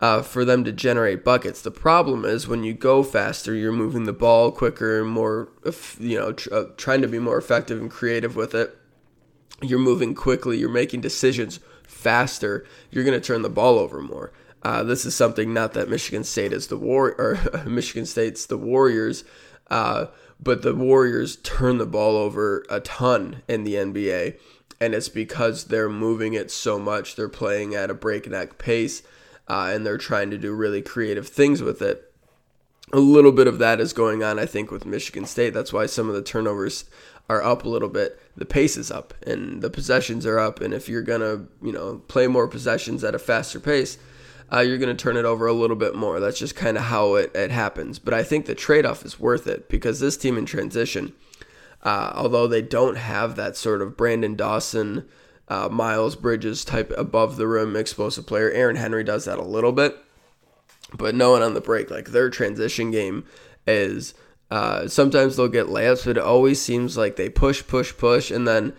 uh, 0.00 0.22
for 0.22 0.44
them 0.44 0.64
to 0.64 0.72
generate 0.72 1.24
buckets. 1.24 1.60
The 1.60 1.70
problem 1.70 2.24
is 2.24 2.46
when 2.46 2.64
you 2.64 2.72
go 2.72 3.02
faster, 3.02 3.54
you're 3.54 3.72
moving 3.72 4.04
the 4.04 4.12
ball 4.12 4.52
quicker 4.52 5.00
and 5.00 5.10
more, 5.10 5.48
you 5.98 6.18
know, 6.18 6.32
tr- 6.32 6.54
uh, 6.54 6.64
trying 6.76 7.02
to 7.02 7.08
be 7.08 7.18
more 7.18 7.38
effective 7.38 7.80
and 7.80 7.90
creative 7.90 8.36
with 8.36 8.54
it. 8.54 8.76
You're 9.60 9.80
moving 9.80 10.14
quickly, 10.14 10.58
you're 10.58 10.68
making 10.68 11.00
decisions 11.00 11.58
faster, 11.86 12.64
you're 12.90 13.04
going 13.04 13.20
to 13.20 13.26
turn 13.26 13.42
the 13.42 13.50
ball 13.50 13.78
over 13.78 14.00
more. 14.00 14.32
Uh, 14.62 14.82
this 14.82 15.04
is 15.04 15.14
something 15.14 15.52
not 15.52 15.72
that 15.74 15.88
Michigan 15.88 16.24
State 16.24 16.52
is 16.52 16.68
the 16.68 16.76
war 16.76 17.14
or 17.18 17.64
Michigan 17.64 18.06
State's 18.06 18.46
the 18.46 18.58
Warriors, 18.58 19.24
uh, 19.70 20.06
but 20.40 20.62
the 20.62 20.74
Warriors 20.74 21.36
turn 21.36 21.78
the 21.78 21.86
ball 21.86 22.16
over 22.16 22.64
a 22.70 22.78
ton 22.80 23.42
in 23.48 23.64
the 23.64 23.74
NBA, 23.74 24.38
and 24.80 24.94
it's 24.94 25.08
because 25.08 25.64
they're 25.64 25.88
moving 25.88 26.34
it 26.34 26.50
so 26.50 26.78
much. 26.78 27.16
They're 27.16 27.28
playing 27.28 27.74
at 27.74 27.90
a 27.90 27.94
breakneck 27.94 28.58
pace 28.58 29.02
uh, 29.48 29.70
and 29.72 29.84
they're 29.84 29.98
trying 29.98 30.30
to 30.30 30.38
do 30.38 30.52
really 30.52 30.82
creative 30.82 31.28
things 31.28 31.62
with 31.62 31.82
it. 31.82 32.04
A 32.92 33.00
little 33.00 33.32
bit 33.32 33.46
of 33.46 33.58
that 33.58 33.80
is 33.80 33.92
going 33.92 34.22
on, 34.22 34.38
I 34.38 34.46
think, 34.46 34.70
with 34.70 34.86
Michigan 34.86 35.26
State. 35.26 35.52
That's 35.52 35.72
why 35.72 35.86
some 35.86 36.08
of 36.08 36.14
the 36.14 36.22
turnovers 36.22 36.84
are 37.28 37.42
up 37.42 37.64
a 37.64 37.68
little 37.68 37.90
bit. 37.90 38.18
The 38.36 38.46
pace 38.46 38.76
is 38.76 38.90
up 38.90 39.12
and 39.26 39.60
the 39.60 39.68
possessions 39.68 40.24
are 40.24 40.38
up. 40.38 40.60
And 40.60 40.72
if 40.72 40.88
you're 40.88 41.02
gonna, 41.02 41.46
you 41.62 41.72
know, 41.72 42.02
play 42.08 42.26
more 42.26 42.48
possessions 42.48 43.04
at 43.04 43.14
a 43.14 43.18
faster 43.18 43.60
pace, 43.60 43.98
uh, 44.52 44.60
you're 44.60 44.78
going 44.78 44.94
to 44.94 45.02
turn 45.02 45.16
it 45.16 45.24
over 45.24 45.46
a 45.46 45.52
little 45.52 45.76
bit 45.76 45.94
more. 45.94 46.20
That's 46.20 46.38
just 46.38 46.56
kind 46.56 46.76
of 46.76 46.84
how 46.84 47.16
it, 47.16 47.34
it 47.34 47.50
happens. 47.50 47.98
But 47.98 48.14
I 48.14 48.22
think 48.22 48.46
the 48.46 48.54
trade 48.54 48.86
off 48.86 49.04
is 49.04 49.20
worth 49.20 49.46
it 49.46 49.68
because 49.68 50.00
this 50.00 50.16
team 50.16 50.38
in 50.38 50.46
transition, 50.46 51.12
uh, 51.82 52.12
although 52.14 52.46
they 52.46 52.62
don't 52.62 52.96
have 52.96 53.36
that 53.36 53.56
sort 53.56 53.82
of 53.82 53.96
Branden 53.96 54.36
Dawson 54.36 55.08
uh, 55.48 55.68
Miles 55.70 56.16
Bridges 56.16 56.64
type 56.64 56.92
above 56.96 57.36
the 57.36 57.46
rim 57.46 57.76
explosive 57.76 58.26
player. 58.26 58.50
Aaron 58.50 58.76
Henry 58.76 59.04
does 59.04 59.24
that 59.24 59.38
a 59.38 59.44
little 59.44 59.72
bit, 59.72 59.96
but 60.96 61.14
no 61.14 61.30
one 61.30 61.42
on 61.42 61.54
the 61.54 61.60
break. 61.60 61.90
Like 61.90 62.08
their 62.08 62.30
transition 62.30 62.90
game 62.90 63.24
is 63.66 64.14
uh, 64.50 64.88
sometimes 64.88 65.36
they'll 65.36 65.48
get 65.48 65.66
layups, 65.66 66.04
but 66.04 66.16
it 66.16 66.22
always 66.22 66.60
seems 66.60 66.96
like 66.96 67.16
they 67.16 67.28
push, 67.28 67.66
push, 67.66 67.96
push, 67.96 68.30
and 68.30 68.46
then 68.46 68.74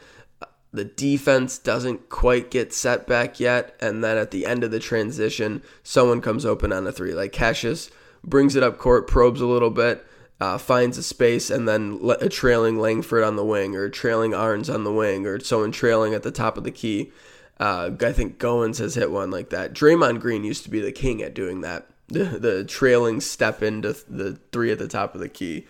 the 0.72 0.86
defense 0.86 1.58
doesn't 1.58 2.10
quite 2.10 2.52
get 2.52 2.74
set 2.74 3.08
back 3.08 3.40
yet, 3.40 3.76
and 3.80 4.04
then 4.04 4.18
at 4.18 4.32
the 4.32 4.46
end 4.46 4.64
of 4.64 4.72
the 4.72 4.80
transition, 4.80 5.64
someone 5.84 6.22
comes 6.22 6.46
open 6.46 6.72
on 6.72 6.86
a 6.86 6.92
three. 6.92 7.14
Like 7.14 7.32
Cassius 7.32 7.90
brings 8.24 8.56
it 8.56 8.64
up 8.64 8.78
court, 8.78 9.08
probes 9.08 9.42
a 9.42 9.48
little 9.48 9.72
bit, 9.72 10.06
uh, 10.40 10.58
finds 10.58 10.98
a 10.98 11.04
space 11.04 11.50
and 11.50 11.68
then 11.68 12.00
a 12.22 12.30
trailing 12.30 12.80
Langford 12.80 13.24
on 13.24 13.36
the 13.36 13.46
wing 13.46 13.76
or 13.76 13.90
trailing 13.90 14.34
Ahrens 14.34 14.70
on 14.70 14.84
the 14.84 14.94
wing 14.94 15.26
or 15.26 15.40
someone 15.40 15.72
trailing 15.72 16.14
at 16.14 16.24
the 16.24 16.32
top 16.32 16.58
of 16.58 16.64
the 16.64 16.72
key. 16.72 17.12
Uh, 17.60 17.92
I 18.02 18.14
think 18.14 18.40
Goins 18.40 18.78
has 18.80 18.96
hit 18.96 19.12
one 19.12 19.32
like 19.32 19.50
that. 19.50 19.74
Draymond 19.74 20.22
Green 20.22 20.46
used 20.46 20.64
to 20.64 20.70
be 20.70 20.80
the 20.80 20.94
king 20.94 21.22
at 21.22 21.34
doing 21.34 21.62
that. 21.62 21.88
The, 22.12 22.24
the 22.24 22.64
trailing 22.64 23.22
step 23.22 23.62
into 23.62 23.96
the 24.10 24.40
three 24.52 24.72
at 24.72 24.80
the 24.80 24.88
top 24.88 25.14
of 25.14 25.22
the 25.22 25.30
key. 25.30 25.68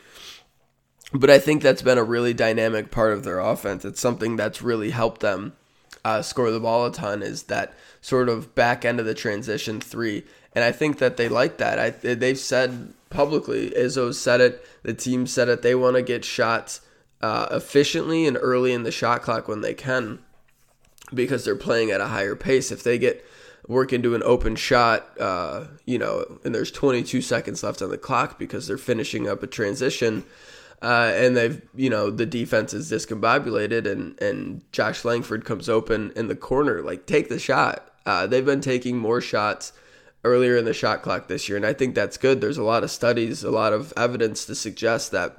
But 1.12 1.29
I 1.29 1.38
think 1.38 1.62
that's 1.62 1.82
been 1.82 1.97
a 1.97 2.03
really 2.05 2.34
dynamic 2.34 2.91
part 2.91 3.12
of 3.12 3.25
their 3.25 3.39
offense. 3.39 3.84
It's 3.84 3.99
something 3.99 4.38
that's 4.38 4.62
really 4.62 4.91
helped 4.91 5.19
them 5.19 5.51
uh, 6.05 6.21
score 6.21 6.49
the 6.49 6.62
ball 6.62 6.86
a 6.86 6.93
ton. 6.93 7.23
Is 7.23 7.43
that 7.43 7.73
sort 7.99 8.29
of 8.29 8.55
back 8.55 8.86
end 8.86 9.01
of 9.01 9.05
the 9.05 9.13
transition 9.13 9.82
three, 9.82 10.23
and 10.53 10.63
I 10.63 10.71
think 10.71 10.97
that 10.99 11.17
they 11.17 11.29
like 11.29 11.57
that. 11.57 11.79
I 11.79 11.89
they've 11.91 12.38
said 12.38 12.93
publicly. 13.09 13.71
Izzo 13.71 14.13
said 14.13 14.41
it. 14.41 14.65
The 14.83 14.93
team 14.93 15.27
said 15.27 15.49
it. 15.49 15.62
They 15.62 15.75
want 15.75 15.95
to 15.95 16.01
get 16.01 16.25
shots 16.25 16.81
uh, 17.21 17.47
efficiently 17.51 18.25
and 18.25 18.38
early 18.39 18.73
in 18.73 18.83
the 18.83 18.91
shot 18.91 19.21
clock 19.21 19.47
when 19.47 19.62
they 19.62 19.73
can, 19.73 20.19
because 21.13 21.45
they're 21.45 21.55
playing 21.55 21.91
at 21.91 22.01
a 22.01 22.07
higher 22.07 22.35
pace. 22.35 22.71
If 22.71 22.83
they 22.83 22.97
get 22.97 23.23
work 23.67 23.93
into 23.93 24.15
an 24.15 24.23
open 24.23 24.55
shot, 24.55 25.07
uh, 25.19 25.65
you 25.85 25.99
know, 25.99 26.39
and 26.43 26.55
there's 26.55 26.71
22 26.71 27.21
seconds 27.21 27.62
left 27.62 27.81
on 27.81 27.89
the 27.89 27.97
clock 27.97 28.39
because 28.39 28.67
they're 28.67 28.77
finishing 28.77 29.27
up 29.27 29.43
a 29.43 29.47
transition. 29.47 30.23
Uh, 30.81 31.12
and 31.13 31.35
they've, 31.35 31.62
you 31.75 31.89
know, 31.89 32.09
the 32.09 32.25
defense 32.25 32.73
is 32.73 32.89
discombobulated, 32.89 33.85
and 33.85 34.19
and 34.21 34.63
Josh 34.71 35.03
Langford 35.03 35.43
comes 35.45 35.67
open 35.67 36.12
in 36.15 36.27
the 36.27 36.35
corner. 36.35 36.81
Like, 36.81 37.05
take 37.05 37.27
the 37.29 37.38
shot. 37.38 37.91
Uh, 38.05 38.25
they've 38.25 38.45
been 38.45 38.62
taking 38.62 38.97
more 38.97 39.19
shots 39.19 39.73
earlier 40.23 40.58
in 40.58 40.65
the 40.65 40.73
shot 40.73 41.01
clock 41.01 41.27
this 41.27 41.47
year. 41.47 41.55
And 41.55 41.65
I 41.65 41.73
think 41.73 41.95
that's 41.95 42.17
good. 42.17 42.41
There's 42.41 42.58
a 42.58 42.63
lot 42.63 42.84
of 42.84 42.91
studies, 42.91 43.43
a 43.43 43.51
lot 43.51 43.73
of 43.73 43.93
evidence 43.95 44.45
to 44.45 44.55
suggest 44.55 45.12
that 45.12 45.38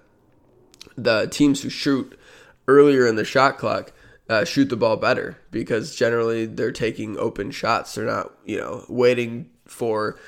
the 0.96 1.28
teams 1.30 1.62
who 1.62 1.68
shoot 1.68 2.18
earlier 2.66 3.06
in 3.06 3.16
the 3.16 3.24
shot 3.24 3.58
clock 3.58 3.92
uh, 4.28 4.44
shoot 4.44 4.68
the 4.68 4.76
ball 4.76 4.96
better 4.96 5.38
because 5.50 5.96
generally 5.96 6.46
they're 6.46 6.72
taking 6.72 7.18
open 7.18 7.50
shots. 7.50 7.94
They're 7.94 8.06
not, 8.06 8.32
you 8.44 8.58
know, 8.58 8.84
waiting 8.88 9.50
for. 9.66 10.18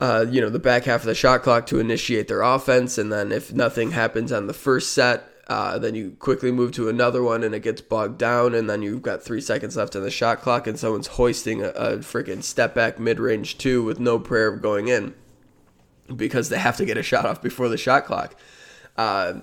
Uh, 0.00 0.24
you 0.30 0.40
know 0.40 0.48
the 0.48 0.60
back 0.60 0.84
half 0.84 1.00
of 1.00 1.06
the 1.06 1.14
shot 1.14 1.42
clock 1.42 1.66
to 1.66 1.80
initiate 1.80 2.28
their 2.28 2.42
offense, 2.42 2.98
and 2.98 3.10
then 3.10 3.32
if 3.32 3.52
nothing 3.52 3.90
happens 3.90 4.30
on 4.30 4.46
the 4.46 4.54
first 4.54 4.92
set, 4.92 5.28
uh, 5.48 5.78
then 5.78 5.94
you 5.94 6.10
quickly 6.18 6.52
move 6.52 6.72
to 6.72 6.88
another 6.88 7.22
one 7.22 7.42
and 7.42 7.54
it 7.54 7.60
gets 7.60 7.80
bogged 7.80 8.18
down, 8.18 8.54
and 8.54 8.68
then 8.68 8.82
you've 8.82 9.02
got 9.02 9.22
three 9.22 9.40
seconds 9.40 9.76
left 9.76 9.96
on 9.96 10.02
the 10.02 10.10
shot 10.10 10.40
clock, 10.40 10.66
and 10.66 10.78
someone's 10.78 11.06
hoisting 11.06 11.62
a, 11.62 11.68
a 11.68 11.96
freaking 11.98 12.42
step 12.42 12.74
back 12.74 12.98
mid 12.98 13.18
range 13.18 13.56
two 13.56 13.82
with 13.82 13.98
no 13.98 14.18
prayer 14.18 14.48
of 14.48 14.60
going 14.60 14.88
in 14.88 15.14
because 16.14 16.48
they 16.48 16.58
have 16.58 16.76
to 16.76 16.84
get 16.84 16.98
a 16.98 17.02
shot 17.02 17.24
off 17.24 17.40
before 17.40 17.68
the 17.68 17.78
shot 17.78 18.04
clock. 18.04 18.34
Uh, 18.96 19.40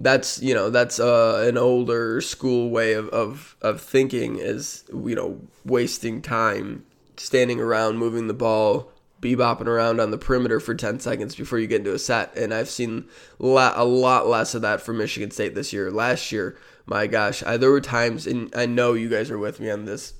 that's 0.00 0.42
you 0.42 0.54
know 0.54 0.70
that's 0.70 0.98
uh, 0.98 1.44
an 1.46 1.56
older 1.56 2.20
school 2.20 2.70
way 2.70 2.94
of, 2.94 3.08
of 3.10 3.56
of 3.62 3.80
thinking 3.80 4.38
is 4.38 4.84
you 4.92 5.14
know 5.14 5.40
wasting 5.64 6.20
time 6.20 6.84
standing 7.16 7.60
around 7.60 7.96
moving 7.96 8.26
the 8.26 8.34
ball 8.34 8.90
bebopping 9.24 9.66
around 9.66 10.00
on 10.00 10.10
the 10.10 10.18
perimeter 10.18 10.60
for 10.60 10.74
10 10.74 11.00
seconds 11.00 11.34
before 11.34 11.58
you 11.58 11.66
get 11.66 11.80
into 11.80 11.94
a 11.94 11.98
set. 11.98 12.36
And 12.36 12.52
I've 12.52 12.68
seen 12.68 13.08
a 13.40 13.44
lot 13.46 14.26
less 14.28 14.54
of 14.54 14.62
that 14.62 14.82
for 14.82 14.92
Michigan 14.92 15.30
State 15.30 15.54
this 15.54 15.72
year. 15.72 15.90
Last 15.90 16.30
year, 16.30 16.56
my 16.86 17.06
gosh, 17.06 17.42
I, 17.42 17.56
there 17.56 17.70
were 17.70 17.80
times, 17.80 18.26
and 18.26 18.54
I 18.54 18.66
know 18.66 18.92
you 18.92 19.08
guys 19.08 19.30
are 19.30 19.38
with 19.38 19.60
me 19.60 19.70
on 19.70 19.86
this, 19.86 20.12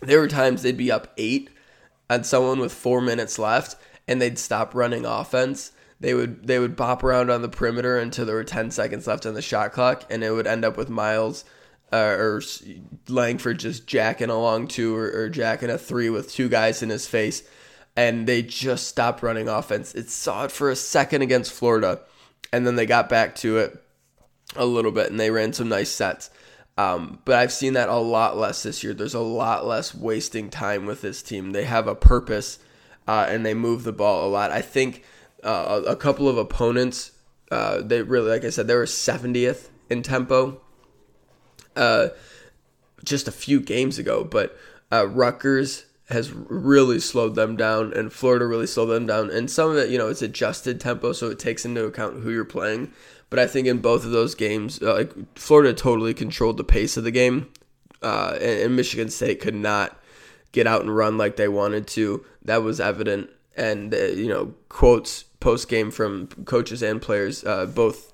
there 0.00 0.18
were 0.18 0.28
times 0.28 0.62
they'd 0.62 0.76
be 0.76 0.90
up 0.90 1.12
eight 1.16 1.50
on 2.10 2.24
someone 2.24 2.58
with 2.58 2.72
four 2.72 3.00
minutes 3.00 3.38
left 3.38 3.76
and 4.08 4.20
they'd 4.20 4.38
stop 4.38 4.74
running 4.74 5.04
offense. 5.04 5.72
they 6.00 6.14
would 6.14 6.46
they 6.46 6.58
would 6.58 6.76
bop 6.76 7.04
around 7.04 7.30
on 7.30 7.42
the 7.42 7.48
perimeter 7.48 7.98
until 7.98 8.24
there 8.24 8.36
were 8.36 8.44
10 8.44 8.70
seconds 8.70 9.06
left 9.06 9.26
on 9.26 9.34
the 9.34 9.42
shot 9.42 9.72
clock, 9.72 10.04
and 10.10 10.24
it 10.24 10.30
would 10.30 10.46
end 10.46 10.64
up 10.64 10.76
with 10.76 10.88
Miles 10.88 11.44
uh, 11.92 11.96
or 11.96 12.42
Langford 13.08 13.58
just 13.58 13.86
jacking 13.86 14.30
along 14.30 14.68
two 14.68 14.96
or, 14.96 15.10
or 15.10 15.28
jacking 15.28 15.70
a 15.70 15.78
three 15.78 16.10
with 16.10 16.32
two 16.32 16.48
guys 16.48 16.82
in 16.82 16.90
his 16.90 17.06
face, 17.06 17.42
and 17.98 18.28
they 18.28 18.42
just 18.42 18.86
stopped 18.86 19.24
running 19.24 19.48
offense. 19.48 19.92
It 19.92 20.08
saw 20.08 20.44
it 20.44 20.52
for 20.52 20.70
a 20.70 20.76
second 20.76 21.22
against 21.22 21.52
Florida, 21.52 22.00
and 22.52 22.64
then 22.64 22.76
they 22.76 22.86
got 22.86 23.08
back 23.08 23.34
to 23.36 23.58
it 23.58 23.82
a 24.54 24.64
little 24.64 24.92
bit, 24.92 25.10
and 25.10 25.18
they 25.18 25.32
ran 25.32 25.52
some 25.52 25.68
nice 25.68 25.90
sets. 25.90 26.30
Um, 26.76 27.18
but 27.24 27.34
I've 27.34 27.50
seen 27.50 27.72
that 27.72 27.88
a 27.88 27.96
lot 27.96 28.36
less 28.36 28.62
this 28.62 28.84
year. 28.84 28.94
There's 28.94 29.14
a 29.14 29.20
lot 29.20 29.66
less 29.66 29.96
wasting 29.96 30.48
time 30.48 30.86
with 30.86 31.02
this 31.02 31.24
team. 31.24 31.50
They 31.50 31.64
have 31.64 31.88
a 31.88 31.96
purpose, 31.96 32.60
uh, 33.08 33.26
and 33.28 33.44
they 33.44 33.52
move 33.52 33.82
the 33.82 33.92
ball 33.92 34.28
a 34.28 34.30
lot. 34.30 34.52
I 34.52 34.62
think 34.62 35.02
uh, 35.42 35.82
a 35.84 35.96
couple 35.96 36.28
of 36.28 36.38
opponents, 36.38 37.10
uh, 37.50 37.80
they 37.82 38.02
really, 38.02 38.30
like 38.30 38.44
I 38.44 38.50
said, 38.50 38.68
they 38.68 38.76
were 38.76 38.84
70th 38.84 39.70
in 39.90 40.04
tempo 40.04 40.60
uh, 41.74 42.10
just 43.02 43.26
a 43.26 43.32
few 43.32 43.60
games 43.60 43.98
ago, 43.98 44.22
but 44.22 44.56
uh, 44.92 45.08
Rutgers 45.08 45.86
has 46.08 46.32
really 46.32 47.00
slowed 47.00 47.34
them 47.34 47.56
down, 47.56 47.92
and 47.92 48.12
Florida 48.12 48.46
really 48.46 48.66
slowed 48.66 48.88
them 48.88 49.06
down. 49.06 49.30
And 49.30 49.50
some 49.50 49.70
of 49.70 49.76
it, 49.76 49.90
you 49.90 49.98
know, 49.98 50.08
it's 50.08 50.22
adjusted 50.22 50.80
tempo, 50.80 51.12
so 51.12 51.30
it 51.30 51.38
takes 51.38 51.64
into 51.64 51.84
account 51.84 52.22
who 52.22 52.30
you're 52.30 52.44
playing. 52.44 52.92
But 53.30 53.38
I 53.38 53.46
think 53.46 53.66
in 53.66 53.78
both 53.78 54.04
of 54.04 54.10
those 54.10 54.34
games, 54.34 54.80
uh, 54.82 54.94
like 54.94 55.38
Florida 55.38 55.74
totally 55.74 56.14
controlled 56.14 56.56
the 56.56 56.64
pace 56.64 56.96
of 56.96 57.04
the 57.04 57.10
game, 57.10 57.48
uh, 58.02 58.32
and, 58.34 58.60
and 58.60 58.76
Michigan 58.76 59.10
State 59.10 59.40
could 59.40 59.54
not 59.54 60.00
get 60.52 60.66
out 60.66 60.80
and 60.80 60.96
run 60.96 61.18
like 61.18 61.36
they 61.36 61.48
wanted 61.48 61.86
to. 61.88 62.24
That 62.42 62.62
was 62.62 62.80
evident, 62.80 63.28
and 63.54 63.92
uh, 63.92 63.98
you 63.98 64.28
know, 64.28 64.54
quotes 64.70 65.24
post 65.40 65.68
game 65.68 65.90
from 65.90 66.26
coaches 66.46 66.82
and 66.82 67.00
players 67.00 67.44
uh, 67.44 67.66
both 67.66 68.12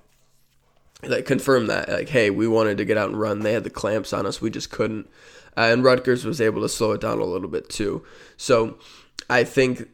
like 1.03 1.27
confirmed 1.27 1.69
that 1.69 1.89
like 1.89 2.09
hey 2.09 2.31
we 2.31 2.47
wanted 2.47 2.79
to 2.79 2.85
get 2.85 2.97
out 2.97 3.09
and 3.09 3.21
run 3.21 3.41
they 3.41 3.53
had 3.53 3.65
the 3.65 3.71
clamps 3.71 4.13
on 4.13 4.27
us 4.27 4.41
we 4.41 4.51
just 4.51 4.71
couldn't 4.71 5.09
uh, 5.57 5.63
and 5.63 5.85
Rutgers 5.85 6.25
was 6.25 6.41
able 6.41 6.63
to 6.63 6.69
slow 6.69 6.93
it 6.93 7.01
down 7.01 7.19
a 7.19 7.25
little 7.25 7.49
bit 7.49 7.69
too. 7.69 8.05
So 8.37 8.79
I 9.29 9.45
think 9.45 9.89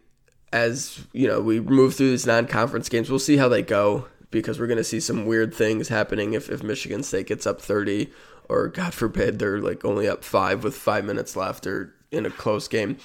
as 0.52 1.06
you 1.12 1.28
know 1.28 1.40
we 1.40 1.60
move 1.60 1.94
through 1.94 2.10
these 2.10 2.26
non-conference 2.26 2.88
games 2.88 3.08
we'll 3.08 3.20
see 3.20 3.36
how 3.36 3.48
they 3.48 3.62
go 3.62 4.06
because 4.32 4.58
we're 4.58 4.66
going 4.66 4.76
to 4.76 4.84
see 4.84 4.98
some 4.98 5.26
weird 5.26 5.54
things 5.54 5.88
happening 5.88 6.34
if, 6.34 6.48
if 6.50 6.62
Michigan 6.62 7.02
State 7.02 7.26
gets 7.26 7.46
up 7.46 7.60
30 7.60 8.10
or 8.48 8.68
God 8.68 8.94
forbid 8.94 9.38
they're 9.38 9.60
like 9.60 9.84
only 9.84 10.08
up 10.08 10.24
five 10.24 10.64
with 10.64 10.76
five 10.76 11.04
minutes 11.04 11.36
left 11.36 11.66
or 11.66 11.94
in 12.10 12.26
a 12.26 12.30
close 12.30 12.68
game. 12.68 12.98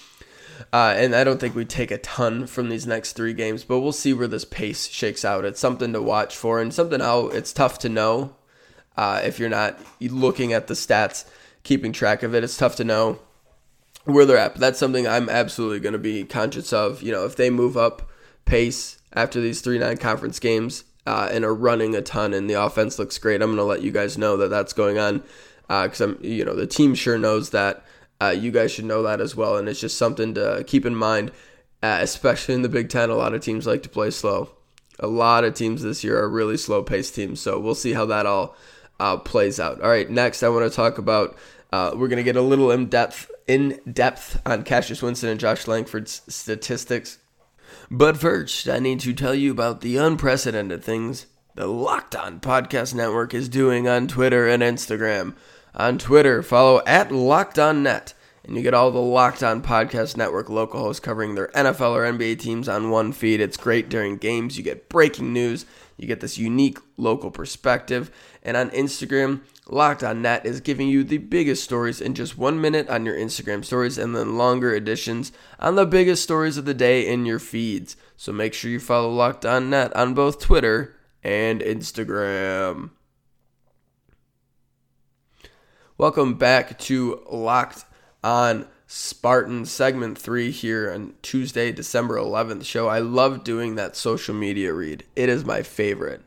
Uh, 0.72 0.94
and 0.98 1.16
I 1.16 1.24
don't 1.24 1.40
think 1.40 1.56
we 1.56 1.66
take 1.66 1.92
a 1.92 1.98
ton 1.98 2.48
from 2.48 2.70
these 2.70 2.88
next 2.88 3.14
three 3.14 3.34
games, 3.34 3.64
but 3.64 3.80
we'll 3.80 3.92
see 3.92 4.14
where 4.14 4.28
this 4.28 4.46
pace 4.46 4.88
shakes 4.88 5.26
out. 5.26 5.46
It's 5.46 5.60
something 5.60 5.94
to 5.94 6.02
watch 6.02 6.36
for, 6.36 6.62
and 6.62 6.74
something 6.74 7.02
how 7.02 7.28
it's 7.28 7.52
tough 7.52 7.80
to 7.80 7.90
know 7.90 8.36
uh, 8.98 9.22
if 9.24 9.40
you're 9.40 9.50
not 9.50 9.80
looking 10.00 10.54
at 10.54 10.68
the 10.68 10.74
stats, 10.74 11.26
keeping 11.66 11.92
track 11.92 12.24
of 12.24 12.34
it. 12.34 12.46
It's 12.46 12.56
tough 12.56 12.78
to 12.78 12.86
know 12.86 13.20
where 14.06 14.26
they're 14.26 14.38
at. 14.38 14.54
But 14.54 14.62
that's 14.62 14.80
something 14.80 15.06
I'm 15.06 15.28
absolutely 15.28 15.82
going 15.82 15.94
to 15.94 16.00
be 16.00 16.24
conscious 16.24 16.72
of. 16.72 17.02
You 17.02 17.12
know, 17.12 17.26
if 17.26 17.36
they 17.36 17.50
move 17.50 17.76
up 17.76 18.10
pace 18.46 18.98
after 19.12 19.42
these 19.42 19.60
three 19.60 19.80
nine 19.80 19.98
conference 19.98 20.40
games 20.40 20.86
uh, 21.06 21.28
and 21.32 21.44
are 21.44 21.54
running 21.54 21.96
a 21.96 22.02
ton, 22.02 22.34
and 22.34 22.50
the 22.50 22.54
offense 22.54 22.98
looks 22.98 23.18
great, 23.18 23.42
I'm 23.42 23.50
going 23.50 23.58
to 23.58 23.64
let 23.64 23.82
you 23.82 23.92
guys 23.92 24.18
know 24.18 24.38
that 24.38 24.50
that's 24.50 24.72
going 24.74 24.98
on 24.98 25.24
because 25.68 26.00
uh, 26.00 26.06
I'm, 26.06 26.20
you 26.22 26.46
know, 26.46 26.56
the 26.56 26.68
team 26.68 26.96
sure 26.96 27.18
knows 27.18 27.50
that. 27.50 27.84
Uh, 28.22 28.30
you 28.30 28.50
guys 28.50 28.72
should 28.72 28.86
know 28.86 29.04
that 29.04 29.20
as 29.20 29.36
well, 29.36 29.58
and 29.58 29.68
it's 29.68 29.82
just 29.82 29.98
something 29.98 30.34
to 30.36 30.64
keep 30.66 30.86
in 30.86 30.96
mind, 30.96 31.32
uh, 31.84 31.98
especially 32.00 32.56
in 32.56 32.62
the 32.62 32.70
Big 32.70 32.88
Ten. 32.88 33.10
A 33.10 33.16
lot 33.16 33.34
of 33.34 33.42
teams 33.42 33.68
like 33.68 33.84
to 33.84 33.90
play 33.90 34.10
slow. 34.10 34.52
A 35.00 35.08
lot 35.08 35.44
of 35.44 35.54
teams 35.54 35.84
this 35.84 36.02
year 36.02 36.18
are 36.18 36.30
really 36.30 36.56
slow 36.56 36.82
paced 36.82 37.14
teams, 37.14 37.42
so 37.42 37.60
we'll 37.60 37.76
see 37.76 37.92
how 37.92 38.06
that 38.06 38.26
all 38.26 38.56
uh, 39.02 39.18
plays 39.18 39.60
out. 39.60 39.82
All 39.82 39.90
right, 39.90 40.10
next 40.10 40.44
I 40.44 40.50
want 40.50 40.70
to 40.72 40.74
talk 40.74 40.98
about. 40.98 41.36
Uh, 41.72 41.92
we're 41.96 42.08
gonna 42.08 42.24
get 42.24 42.36
a 42.36 42.42
little 42.42 42.72
in 42.72 42.88
depth 42.88 43.32
in 43.48 43.80
depth 43.92 44.42
on 44.46 44.64
Cassius 44.64 45.02
Winston 45.02 45.30
and 45.30 45.40
Josh 45.40 45.68
Langford's 45.68 46.22
statistics. 46.28 47.20
But 47.92 48.18
first, 48.18 48.68
I 48.70 48.80
need 48.80 49.00
to 49.02 49.14
tell 49.14 49.36
you 49.36 49.52
about 49.52 49.82
the 49.82 49.98
unprecedented 49.98 50.84
things 50.84 51.28
the 51.56 51.68
Locked 51.68 52.18
On 52.18 52.42
Podcast 52.42 52.94
Network 52.94 53.34
is 53.34 53.48
doing 53.48 53.88
on 53.88 54.08
Twitter 54.08 54.46
and 54.48 54.62
Instagram. 54.62 55.36
On 55.74 55.98
Twitter, 55.98 56.44
follow 56.44 56.82
at 56.86 57.14
Locked 57.14 57.58
On 57.58 57.82
Net, 57.82 58.14
and 58.44 58.58
you 58.58 58.62
get 58.62 58.74
all 58.74 58.92
the 58.92 59.00
Locked 59.00 59.42
On 59.42 59.62
Podcast 59.62 60.18
Network 60.18 60.50
local 60.50 60.82
hosts 60.82 61.00
covering 61.00 61.36
their 61.36 61.48
NFL 61.50 61.92
or 61.92 62.04
NBA 62.04 62.40
teams 62.40 62.68
on 62.68 62.90
one 62.90 63.14
feed. 63.14 63.40
It's 63.40 63.56
great 63.56 63.88
during 63.88 64.18
games. 64.18 64.58
You 64.58 64.64
get 64.64 64.90
breaking 64.90 65.32
news. 65.32 65.66
You 65.96 66.08
get 66.08 66.20
this 66.20 66.38
unique 66.38 66.78
local 66.98 67.32
perspective. 67.32 68.12
And 68.44 68.58
on 68.58 68.70
Instagram, 68.72 69.42
Locked 69.68 70.04
On 70.04 70.22
Net 70.22 70.46
is 70.46 70.62
giving 70.62 70.90
you 70.90 71.04
the 71.04 71.18
biggest 71.18 71.64
stories 71.64 72.00
in 72.00 72.14
just 72.14 72.38
one 72.38 72.62
minute 72.62 72.88
on 72.88 73.04
your 73.04 73.16
Instagram 73.16 73.66
stories 73.66 73.98
and 73.98 74.16
then 74.16 74.38
longer 74.38 74.76
editions 74.76 75.32
on 75.60 75.74
the 75.74 75.88
biggest 75.88 76.22
stories 76.22 76.58
of 76.58 76.66
the 76.66 76.74
day 76.76 77.08
in 77.08 77.26
your 77.26 77.40
feeds. 77.40 77.98
So 78.16 78.32
make 78.32 78.54
sure 78.54 78.70
you 78.70 78.80
follow 78.80 79.10
Locked 79.10 79.44
On 79.44 79.72
Net 79.72 79.96
on 79.96 80.14
both 80.14 80.40
Twitter 80.40 80.96
and 81.24 81.62
Instagram. 81.62 82.92
Welcome 85.98 86.36
back 86.36 86.78
to 86.80 87.24
Locked 87.32 87.86
on 88.24 88.68
Spartan 88.86 89.66
segment 89.66 90.20
three 90.20 90.52
here 90.52 90.92
on 90.92 91.16
Tuesday, 91.24 91.72
December 91.72 92.18
11th 92.18 92.66
show. 92.66 92.88
I 92.88 93.00
love 93.00 93.44
doing 93.44 93.74
that 93.76 93.96
social 93.96 94.36
media 94.36 94.72
read, 94.74 95.06
it 95.16 95.28
is 95.28 95.44
my 95.44 95.64
favorite. 95.64 96.22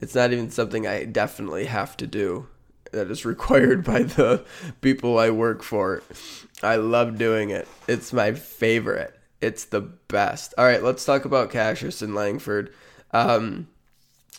It's 0.00 0.14
not 0.14 0.32
even 0.32 0.50
something 0.50 0.86
I 0.86 1.04
definitely 1.04 1.66
have 1.66 1.96
to 1.98 2.06
do, 2.06 2.46
that 2.92 3.10
is 3.10 3.24
required 3.24 3.84
by 3.84 4.02
the 4.02 4.44
people 4.80 5.18
I 5.18 5.30
work 5.30 5.62
for. 5.62 6.02
I 6.62 6.76
love 6.76 7.18
doing 7.18 7.50
it, 7.50 7.68
it's 7.86 8.12
my 8.12 8.32
favorite. 8.32 9.14
It's 9.40 9.66
the 9.66 9.80
best. 9.80 10.52
All 10.58 10.64
right, 10.64 10.82
let's 10.82 11.04
talk 11.04 11.24
about 11.24 11.50
Cassius 11.50 12.02
and 12.02 12.12
Langford. 12.12 12.72
Um, 13.12 13.68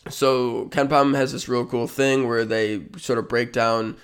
so 0.10 0.66
KenPom 0.70 1.16
has 1.16 1.32
this 1.32 1.48
real 1.48 1.66
cool 1.66 1.88
thing 1.88 2.28
where 2.28 2.44
they 2.44 2.84
sort 2.98 3.18
of 3.18 3.30
break 3.30 3.54
down 3.54 3.96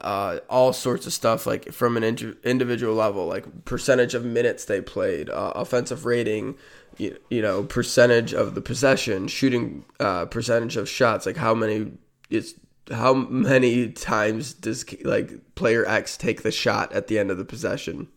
uh, 0.00 0.38
all 0.48 0.72
sorts 0.72 1.06
of 1.06 1.12
stuff 1.12 1.46
like 1.46 1.72
from 1.72 1.96
an 1.96 2.04
individual 2.04 2.94
level, 2.94 3.26
like 3.26 3.64
percentage 3.64 4.14
of 4.14 4.24
minutes 4.24 4.64
they 4.64 4.80
played, 4.80 5.28
uh, 5.30 5.52
offensive 5.56 6.04
rating, 6.04 6.56
you, 6.98 7.18
you 7.30 7.42
know, 7.42 7.64
percentage 7.64 8.32
of 8.32 8.54
the 8.54 8.60
possession, 8.60 9.26
shooting 9.28 9.84
uh, 9.98 10.26
percentage 10.26 10.76
of 10.76 10.88
shots, 10.88 11.26
like 11.26 11.36
how 11.36 11.54
many 11.54 11.92
it's 12.30 12.54
how 12.92 13.12
many 13.12 13.90
times 13.90 14.52
does 14.54 14.84
like 15.02 15.54
player 15.54 15.86
X 15.86 16.16
take 16.16 16.42
the 16.42 16.52
shot 16.52 16.92
at 16.92 17.08
the 17.08 17.18
end 17.18 17.30
of 17.30 17.38
the 17.38 17.44
possession, 17.44 18.08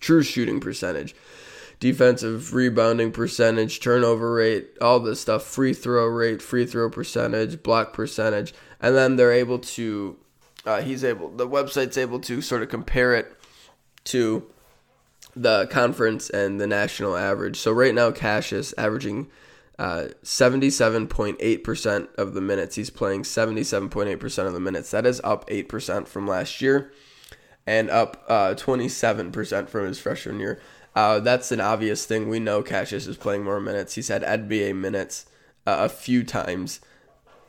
true 0.00 0.22
shooting 0.22 0.58
percentage, 0.58 1.14
defensive 1.80 2.54
rebounding 2.54 3.12
percentage, 3.12 3.80
turnover 3.80 4.32
rate, 4.32 4.70
all 4.80 5.00
this 5.00 5.20
stuff, 5.20 5.42
free 5.42 5.74
throw 5.74 6.06
rate, 6.06 6.40
free 6.40 6.64
throw 6.64 6.88
percentage, 6.88 7.62
block 7.62 7.92
percentage, 7.92 8.54
and 8.80 8.96
then 8.96 9.16
they're 9.16 9.32
able 9.32 9.58
to 9.58 10.16
uh, 10.66 10.82
he's 10.82 11.04
able 11.04 11.30
the 11.30 11.46
website's 11.46 11.98
able 11.98 12.20
to 12.20 12.40
sort 12.40 12.62
of 12.62 12.68
compare 12.68 13.14
it 13.14 13.32
to 14.04 14.46
the 15.36 15.66
conference 15.66 16.30
and 16.30 16.60
the 16.60 16.66
national 16.66 17.16
average. 17.16 17.56
So 17.56 17.72
right 17.72 17.94
now, 17.94 18.10
Cassius 18.10 18.72
averaging 18.78 19.28
uh, 19.78 20.08
77.8% 20.22 22.14
of 22.14 22.34
the 22.34 22.40
minutes. 22.40 22.76
He's 22.76 22.90
playing 22.90 23.22
77.8% 23.22 24.46
of 24.46 24.52
the 24.52 24.60
minutes. 24.60 24.90
That 24.92 25.06
is 25.06 25.20
up 25.24 25.48
8% 25.48 26.06
from 26.06 26.28
last 26.28 26.60
year 26.60 26.92
and 27.66 27.90
up 27.90 28.24
uh, 28.28 28.54
27% 28.54 29.68
from 29.68 29.86
his 29.86 29.98
freshman 29.98 30.38
year. 30.38 30.60
Uh, 30.94 31.18
that's 31.18 31.50
an 31.50 31.60
obvious 31.60 32.06
thing. 32.06 32.28
We 32.28 32.38
know 32.38 32.62
Cassius 32.62 33.08
is 33.08 33.16
playing 33.16 33.42
more 33.42 33.60
minutes. 33.60 33.94
He's 33.96 34.08
had 34.08 34.22
NBA 34.22 34.76
minutes 34.76 35.26
uh, 35.66 35.78
a 35.80 35.88
few 35.88 36.22
times 36.22 36.80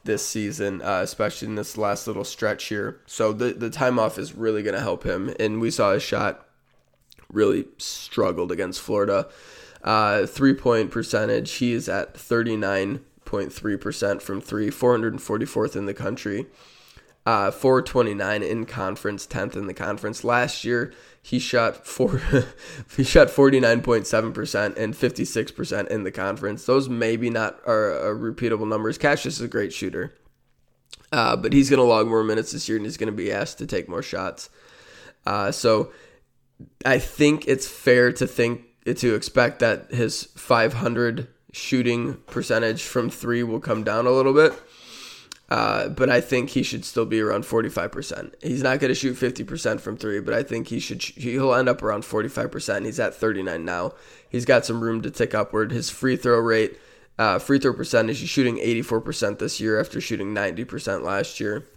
this 0.05 0.25
season, 0.25 0.81
uh, 0.81 1.01
especially 1.01 1.49
in 1.49 1.55
this 1.55 1.77
last 1.77 2.07
little 2.07 2.23
stretch 2.23 2.65
here. 2.65 3.01
So 3.05 3.33
the 3.33 3.53
the 3.53 3.69
time 3.69 3.99
off 3.99 4.17
is 4.17 4.33
really 4.33 4.63
going 4.63 4.75
to 4.75 4.81
help 4.81 5.03
him. 5.03 5.33
And 5.39 5.59
we 5.59 5.71
saw 5.71 5.93
his 5.93 6.03
shot 6.03 6.47
really 7.31 7.65
struggled 7.77 8.51
against 8.51 8.81
Florida. 8.81 9.27
Uh, 9.83 10.25
three 10.25 10.53
point 10.53 10.91
percentage, 10.91 11.53
he 11.53 11.73
is 11.73 11.87
at 11.87 12.15
39.3% 12.15 14.21
from 14.21 14.41
three, 14.41 14.69
444th 14.69 15.75
in 15.75 15.85
the 15.85 15.93
country. 15.93 16.47
Uh, 17.25 17.49
429 17.49 18.43
in 18.43 18.65
conference, 18.67 19.25
10th 19.25 19.55
in 19.55 19.65
the 19.65 19.73
conference. 19.73 20.23
Last 20.23 20.63
year, 20.63 20.93
he 21.23 21.39
shot 21.39 21.87
four, 21.87 22.21
he 22.95 23.03
shot 23.03 23.29
49.7% 23.29 24.77
and 24.77 24.93
56% 24.93 25.87
in 25.87 26.03
the 26.03 26.11
conference. 26.11 26.65
Those 26.65 26.87
maybe 26.87 27.31
not 27.31 27.59
are, 27.65 28.15
repeatable 28.15 28.67
numbers. 28.67 28.99
Cassius 28.99 29.37
is 29.37 29.41
a 29.41 29.47
great 29.47 29.73
shooter. 29.73 30.13
Uh, 31.11 31.35
but 31.35 31.51
he's 31.51 31.67
going 31.69 31.79
to 31.79 31.83
log 31.83 32.07
more 32.07 32.23
minutes 32.23 32.51
this 32.51 32.69
year 32.69 32.77
and 32.77 32.85
he's 32.85 32.97
going 32.97 33.07
to 33.07 33.11
be 33.11 33.31
asked 33.31 33.57
to 33.57 33.65
take 33.65 33.89
more 33.89 34.03
shots. 34.03 34.49
Uh, 35.25 35.51
so 35.51 35.91
I 36.85 36.99
think 36.99 37.47
it's 37.47 37.67
fair 37.67 38.11
to 38.13 38.27
think 38.27 38.65
to 38.85 39.15
expect 39.15 39.59
that 39.59 39.91
his 39.91 40.25
500 40.35 41.27
shooting 41.51 42.15
percentage 42.27 42.83
from 42.83 43.09
three 43.09 43.41
will 43.41 43.59
come 43.59 43.83
down 43.83 44.05
a 44.05 44.11
little 44.11 44.33
bit. 44.33 44.53
Uh, 45.47 45.89
but 45.89 46.09
I 46.09 46.21
think 46.21 46.49
he 46.49 46.63
should 46.63 46.83
still 46.83 47.05
be 47.05 47.21
around 47.21 47.43
45%. 47.43 48.33
He's 48.41 48.63
not 48.63 48.79
going 48.79 48.89
to 48.89 48.95
shoot 48.95 49.15
50% 49.15 49.79
from 49.79 49.95
three, 49.95 50.19
but 50.19 50.33
I 50.33 50.41
think 50.41 50.67
he 50.69 50.79
should. 50.79 51.03
He'll 51.03 51.53
end 51.53 51.69
up 51.69 51.83
around 51.83 52.01
45%. 52.01 52.85
He's 52.85 52.99
at 52.99 53.13
39 53.13 53.63
now. 53.63 53.93
He's 54.27 54.45
got 54.45 54.65
some 54.65 54.81
room 54.81 55.01
to 55.03 55.11
tick 55.11 55.35
upward. 55.35 55.71
His 55.71 55.91
free 55.91 56.15
throw 56.15 56.39
rate, 56.39 56.79
uh, 57.19 57.37
free 57.37 57.59
throw 57.59 57.73
percentage, 57.73 58.19
he's 58.19 58.29
shooting 58.29 58.57
84% 58.57 59.37
this 59.37 59.59
year 59.59 59.79
after 59.79 60.01
shooting 60.01 60.33
90% 60.33 61.03
last 61.03 61.39
year. 61.39 61.67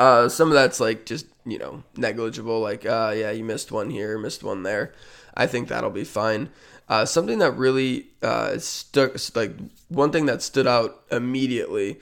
Uh, 0.00 0.28
some 0.28 0.48
of 0.48 0.54
that's 0.54 0.80
like 0.80 1.06
just 1.06 1.26
you 1.46 1.58
know 1.58 1.84
negligible. 1.96 2.58
Like, 2.58 2.84
uh, 2.84 3.14
yeah, 3.16 3.30
you 3.30 3.44
missed 3.44 3.70
one 3.70 3.90
here, 3.90 4.18
missed 4.18 4.42
one 4.42 4.64
there. 4.64 4.92
I 5.34 5.46
think 5.46 5.68
that'll 5.68 5.90
be 5.90 6.04
fine. 6.04 6.50
Uh, 6.88 7.04
something 7.04 7.38
that 7.38 7.52
really 7.56 8.08
uh, 8.22 8.58
stuck, 8.58 9.14
like 9.36 9.52
one 9.88 10.10
thing 10.10 10.26
that 10.26 10.42
stood 10.42 10.66
out 10.66 11.04
immediately 11.12 12.00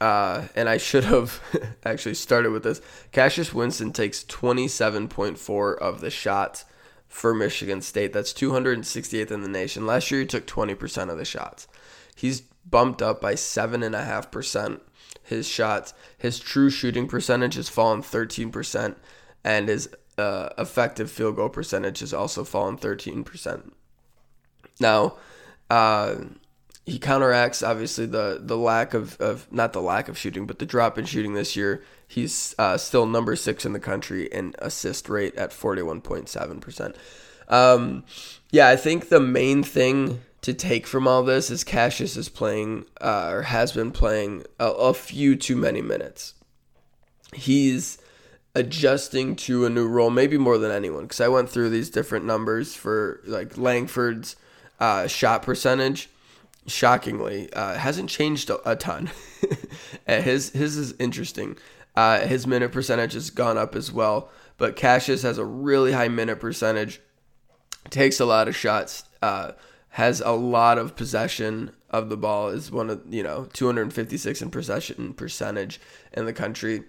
uh, 0.00 0.46
and 0.54 0.68
I 0.68 0.76
should 0.76 1.04
have 1.04 1.40
actually 1.84 2.14
started 2.14 2.50
with 2.50 2.62
this. 2.62 2.80
Cassius 3.12 3.54
Winston 3.54 3.92
takes 3.92 4.24
27.4 4.24 5.78
of 5.78 6.00
the 6.00 6.10
shots 6.10 6.64
for 7.08 7.34
Michigan 7.34 7.80
State. 7.80 8.12
That's 8.12 8.32
268th 8.32 9.30
in 9.30 9.42
the 9.42 9.48
nation. 9.48 9.86
Last 9.86 10.10
year, 10.10 10.20
he 10.20 10.26
took 10.26 10.46
20% 10.46 11.10
of 11.10 11.18
the 11.18 11.24
shots. 11.24 11.66
He's 12.14 12.40
bumped 12.40 13.00
up 13.00 13.20
by 13.20 13.34
7.5% 13.34 14.80
his 15.26 15.48
shots. 15.48 15.92
His 16.16 16.38
true 16.38 16.70
shooting 16.70 17.08
percentage 17.08 17.54
has 17.54 17.68
fallen 17.68 18.02
13%, 18.02 18.94
and 19.44 19.68
his 19.68 19.88
uh, 20.16 20.50
effective 20.56 21.10
field 21.10 21.36
goal 21.36 21.48
percentage 21.48 22.00
has 22.00 22.14
also 22.14 22.44
fallen 22.44 22.78
13%. 22.78 23.72
Now, 24.80 25.16
uh, 25.68 26.16
he 26.86 27.00
counteracts 27.00 27.64
obviously 27.64 28.06
the 28.06 28.40
the 28.40 28.56
lack 28.56 28.94
of, 28.94 29.20
of 29.20 29.52
not 29.52 29.72
the 29.72 29.82
lack 29.82 30.08
of 30.08 30.16
shooting, 30.16 30.46
but 30.46 30.60
the 30.60 30.66
drop 30.66 30.96
in 30.96 31.04
shooting 31.04 31.34
this 31.34 31.56
year. 31.56 31.82
He's 32.06 32.54
uh, 32.58 32.78
still 32.78 33.06
number 33.06 33.34
six 33.34 33.66
in 33.66 33.72
the 33.72 33.80
country 33.80 34.26
in 34.26 34.54
assist 34.60 35.08
rate 35.08 35.34
at 35.34 35.52
forty 35.52 35.82
one 35.82 36.00
point 36.00 36.28
seven 36.28 36.60
percent. 36.60 36.94
Um, 37.48 38.04
yeah, 38.52 38.68
I 38.68 38.76
think 38.76 39.08
the 39.08 39.20
main 39.20 39.64
thing 39.64 40.22
to 40.42 40.54
take 40.54 40.86
from 40.86 41.08
all 41.08 41.24
this 41.24 41.50
is 41.50 41.64
Cassius 41.64 42.16
is 42.16 42.28
playing 42.28 42.86
uh, 43.00 43.30
or 43.32 43.42
has 43.42 43.72
been 43.72 43.90
playing 43.90 44.44
a, 44.60 44.70
a 44.70 44.94
few 44.94 45.34
too 45.34 45.56
many 45.56 45.82
minutes. 45.82 46.34
He's 47.34 47.98
adjusting 48.54 49.34
to 49.36 49.66
a 49.66 49.70
new 49.70 49.88
role, 49.88 50.10
maybe 50.10 50.38
more 50.38 50.56
than 50.56 50.70
anyone, 50.70 51.02
because 51.02 51.20
I 51.20 51.28
went 51.28 51.50
through 51.50 51.70
these 51.70 51.90
different 51.90 52.24
numbers 52.24 52.74
for 52.74 53.20
like 53.24 53.58
Langford's 53.58 54.36
uh, 54.78 55.08
shot 55.08 55.42
percentage 55.42 56.08
shockingly, 56.66 57.52
uh, 57.52 57.74
hasn't 57.74 58.10
changed 58.10 58.50
a, 58.50 58.70
a 58.70 58.76
ton. 58.76 59.10
Uh, 60.08 60.20
his 60.20 60.50
his 60.50 60.76
is 60.76 60.94
interesting. 61.00 61.56
Uh, 61.96 62.20
his 62.20 62.46
minute 62.46 62.70
percentage 62.70 63.12
has 63.12 63.28
gone 63.30 63.58
up 63.58 63.74
as 63.74 63.90
well, 63.90 64.30
but 64.56 64.76
Cassius 64.76 65.22
has 65.22 65.36
a 65.36 65.44
really 65.44 65.92
high 65.92 66.08
minute 66.08 66.38
percentage. 66.38 67.00
Takes 67.90 68.20
a 68.20 68.24
lot 68.24 68.46
of 68.46 68.54
shots. 68.54 69.04
Uh, 69.20 69.52
has 69.90 70.20
a 70.20 70.30
lot 70.30 70.78
of 70.78 70.94
possession 70.94 71.72
of 71.90 72.08
the 72.08 72.16
ball. 72.16 72.48
Is 72.48 72.70
one 72.70 72.88
of 72.88 73.02
you 73.12 73.22
know 73.22 73.48
256 73.52 74.42
in 74.42 74.50
possession 74.50 75.12
percentage 75.12 75.80
in 76.12 76.24
the 76.24 76.32
country. 76.32 76.84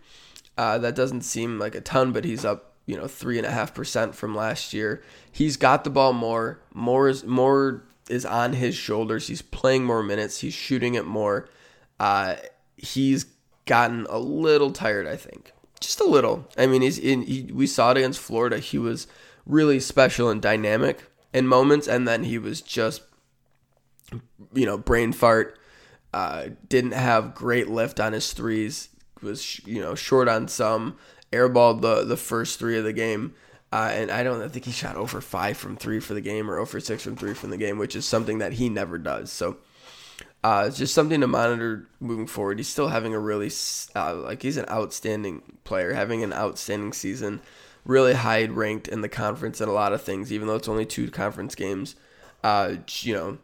Uh, 0.57 0.77
that 0.77 0.95
doesn't 0.95 1.21
seem 1.21 1.57
like 1.57 1.73
a 1.73 1.81
ton, 1.81 2.11
but 2.11 2.23
he's 2.23 2.45
up 2.45 2.73
you 2.85 2.95
know 2.95 3.07
three 3.07 3.37
and 3.37 3.47
a 3.47 3.51
half 3.51 3.73
percent 3.73 4.15
from 4.15 4.35
last 4.35 4.73
year. 4.73 5.03
He's 5.31 5.57
got 5.57 5.83
the 5.83 5.89
ball 5.89 6.13
more. 6.13 6.59
More 6.73 7.09
is 7.09 7.23
more 7.23 7.83
is 8.09 8.25
on 8.25 8.53
his 8.53 8.75
shoulders. 8.75 9.27
He's 9.27 9.41
playing 9.41 9.85
more 9.85 10.03
minutes. 10.03 10.39
He's 10.39 10.53
shooting 10.53 10.95
it 10.95 11.05
more. 11.05 11.49
Uh, 11.99 12.35
he's 12.75 13.25
gotten 13.65 14.05
a 14.09 14.17
little 14.17 14.71
tired, 14.71 15.07
I 15.07 15.15
think, 15.15 15.51
just 15.79 15.99
a 15.99 16.05
little. 16.05 16.47
I 16.57 16.67
mean, 16.67 16.81
he's 16.81 16.97
in. 16.97 17.23
He, 17.23 17.49
we 17.53 17.67
saw 17.67 17.91
it 17.91 17.97
against 17.97 18.19
Florida. 18.19 18.59
He 18.59 18.77
was 18.77 19.07
really 19.45 19.79
special 19.79 20.29
and 20.29 20.41
dynamic 20.41 21.03
in 21.33 21.47
moments, 21.47 21.87
and 21.87 22.07
then 22.07 22.23
he 22.23 22.37
was 22.37 22.61
just, 22.61 23.01
you 24.53 24.65
know, 24.65 24.77
brain 24.77 25.13
fart. 25.13 25.59
Uh, 26.13 26.49
didn't 26.67 26.93
have 26.93 27.35
great 27.35 27.69
lift 27.69 27.99
on 27.99 28.13
his 28.13 28.33
threes. 28.33 28.89
Was 29.21 29.59
you 29.65 29.81
know 29.81 29.95
short 29.95 30.27
on 30.27 30.47
some. 30.47 30.97
Airballed 31.31 31.81
the 31.81 32.03
the 32.03 32.17
first 32.17 32.57
three 32.57 32.77
of 32.77 32.83
the 32.83 32.93
game. 32.93 33.33
Uh, 33.71 33.89
and 33.93 34.11
I 34.11 34.23
don't 34.23 34.41
I 34.41 34.47
think 34.47 34.65
he 34.65 34.71
shot 34.71 34.95
over 34.95 35.19
five 35.19 35.57
from 35.57 35.75
three 35.75 35.99
for 35.99 36.13
the 36.13 36.21
game 36.21 36.49
or 36.49 36.57
over 36.57 36.79
six 36.79 37.03
from 37.03 37.15
three 37.15 37.33
from 37.33 37.49
the 37.49 37.57
game, 37.57 37.77
which 37.77 37.95
is 37.95 38.05
something 38.05 38.37
that 38.37 38.53
he 38.53 38.69
never 38.69 38.97
does. 38.97 39.31
So 39.31 39.57
uh, 40.43 40.65
it's 40.67 40.77
just 40.77 40.93
something 40.93 41.19
to 41.19 41.27
monitor 41.27 41.87
moving 41.99 42.27
forward. 42.27 42.59
He's 42.59 42.69
still 42.69 42.87
having 42.87 43.13
a 43.13 43.19
really 43.19 43.51
uh, 43.95 44.15
like 44.15 44.41
he's 44.41 44.57
an 44.57 44.69
outstanding 44.69 45.41
player, 45.65 45.93
having 45.93 46.23
an 46.23 46.31
outstanding 46.31 46.93
season, 46.93 47.41
really 47.83 48.13
high 48.13 48.45
ranked 48.45 48.87
in 48.87 49.01
the 49.01 49.09
conference 49.09 49.59
in 49.59 49.67
a 49.67 49.73
lot 49.73 49.93
of 49.93 50.01
things, 50.01 50.31
even 50.31 50.47
though 50.47 50.55
it's 50.55 50.69
only 50.69 50.85
two 50.85 51.11
conference 51.11 51.53
games. 51.55 51.95
Uh, 52.43 52.75
you 53.01 53.13
know, 53.13 53.39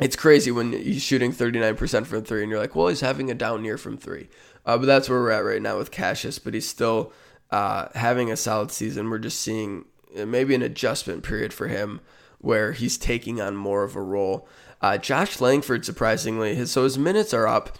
it's 0.00 0.16
crazy 0.16 0.50
when 0.50 0.72
he's 0.72 1.02
shooting 1.02 1.32
39% 1.32 2.06
from 2.06 2.24
three, 2.24 2.42
and 2.42 2.50
you're 2.50 2.58
like, 2.58 2.74
well, 2.74 2.88
he's 2.88 3.02
having 3.02 3.30
a 3.30 3.34
down 3.34 3.64
year 3.64 3.78
from 3.78 3.96
three. 3.96 4.28
Uh, 4.64 4.78
but 4.78 4.86
that's 4.86 5.08
where 5.08 5.20
we're 5.20 5.30
at 5.30 5.44
right 5.44 5.62
now 5.62 5.76
with 5.76 5.90
Cassius, 5.90 6.38
but 6.38 6.54
he's 6.54 6.68
still 6.68 7.12
uh, 7.50 7.88
having 7.94 8.30
a 8.30 8.36
solid 8.36 8.70
season. 8.70 9.10
We're 9.10 9.18
just 9.18 9.40
seeing 9.40 9.84
uh, 10.18 10.26
maybe 10.26 10.54
an 10.54 10.62
adjustment 10.62 11.22
period 11.22 11.52
for 11.52 11.68
him 11.68 12.00
where 12.38 12.72
he's 12.72 12.96
taking 12.96 13.40
on 13.40 13.56
more 13.56 13.84
of 13.84 13.96
a 13.96 14.02
role. 14.02 14.48
Uh, 14.80 14.96
Josh 14.96 15.40
Langford, 15.40 15.84
surprisingly, 15.84 16.54
his 16.54 16.70
so 16.70 16.84
his 16.84 16.96
minutes 16.96 17.34
are 17.34 17.46
up, 17.46 17.76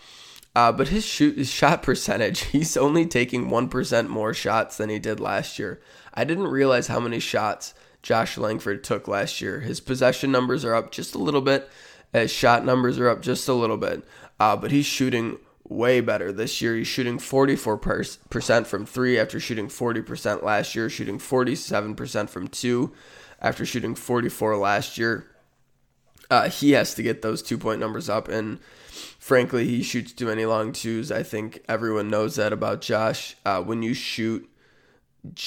uh, 0.54 0.70
but 0.70 0.88
his 0.88 1.04
shoot 1.04 1.38
his 1.38 1.48
shot 1.48 1.83
percentage, 1.85 2.40
he's 2.40 2.76
only 2.76 3.06
taking 3.06 3.48
one 3.48 3.68
percent 3.68 4.11
more 4.11 4.35
shots 4.35 4.76
than 4.76 4.90
he 4.90 4.98
did 4.98 5.18
last 5.20 5.59
year. 5.59 5.80
I 6.12 6.24
didn't 6.24 6.48
realize 6.48 6.88
how 6.88 7.00
many 7.00 7.20
shots 7.20 7.72
Josh 8.02 8.37
Langford 8.37 8.85
took 8.85 9.09
last 9.09 9.40
year. 9.40 9.61
His 9.61 9.80
possession 9.80 10.30
numbers 10.30 10.64
are 10.64 10.74
up 10.74 10.90
just 10.90 11.14
a 11.14 11.18
little 11.18 11.40
bit. 11.40 11.68
His 12.12 12.30
shot 12.30 12.64
numbers 12.64 12.98
are 12.98 13.09
up 13.09 13.22
just 13.22 13.48
a 13.48 13.54
little 13.54 13.76
bit, 13.76 14.02
uh, 14.38 14.56
but 14.56 14.72
he's 14.72 14.87
shooting 14.87 15.38
way 15.70 16.00
better 16.00 16.33
this 16.33 16.61
year. 16.61 16.74
He's 16.76 16.88
shooting 16.88 17.18
44% 17.18 18.66
from 18.66 18.85
three 18.85 19.18
after 19.18 19.40
shooting 19.40 19.68
40% 19.68 20.42
last 20.42 20.74
year, 20.74 20.90
shooting 20.90 21.18
47% 21.18 22.28
from 22.28 22.48
two 22.48 22.92
after 23.40 23.64
shooting 23.64 23.94
44 23.94 24.56
last 24.56 24.98
year. 24.98 25.26
Uh, 26.28 26.48
he 26.50 26.72
has 26.72 26.94
to 26.94 27.02
get 27.02 27.22
those 27.22 27.42
two 27.42 27.56
point 27.56 27.80
numbers 27.80 28.09
up, 28.09 28.28
and 28.28 28.59
frankly, 29.18 29.66
he 29.66 29.83
shoots 29.83 30.12
too 30.12 30.26
many 30.26 30.44
long 30.44 30.72
twos. 30.72 31.11
I 31.11 31.22
think 31.22 31.62
everyone 31.68 32.11
knows 32.11 32.37
that 32.37 32.52
about 32.52 32.83
Josh. 32.83 33.37
Uh, 33.44 33.62
when 33.62 33.83
you 33.83 33.94
shoot, 33.94 34.48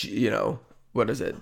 you 0.02 0.30
know, 0.30 0.60
what 0.92 1.10
is 1.10 1.22
it, 1.22 1.36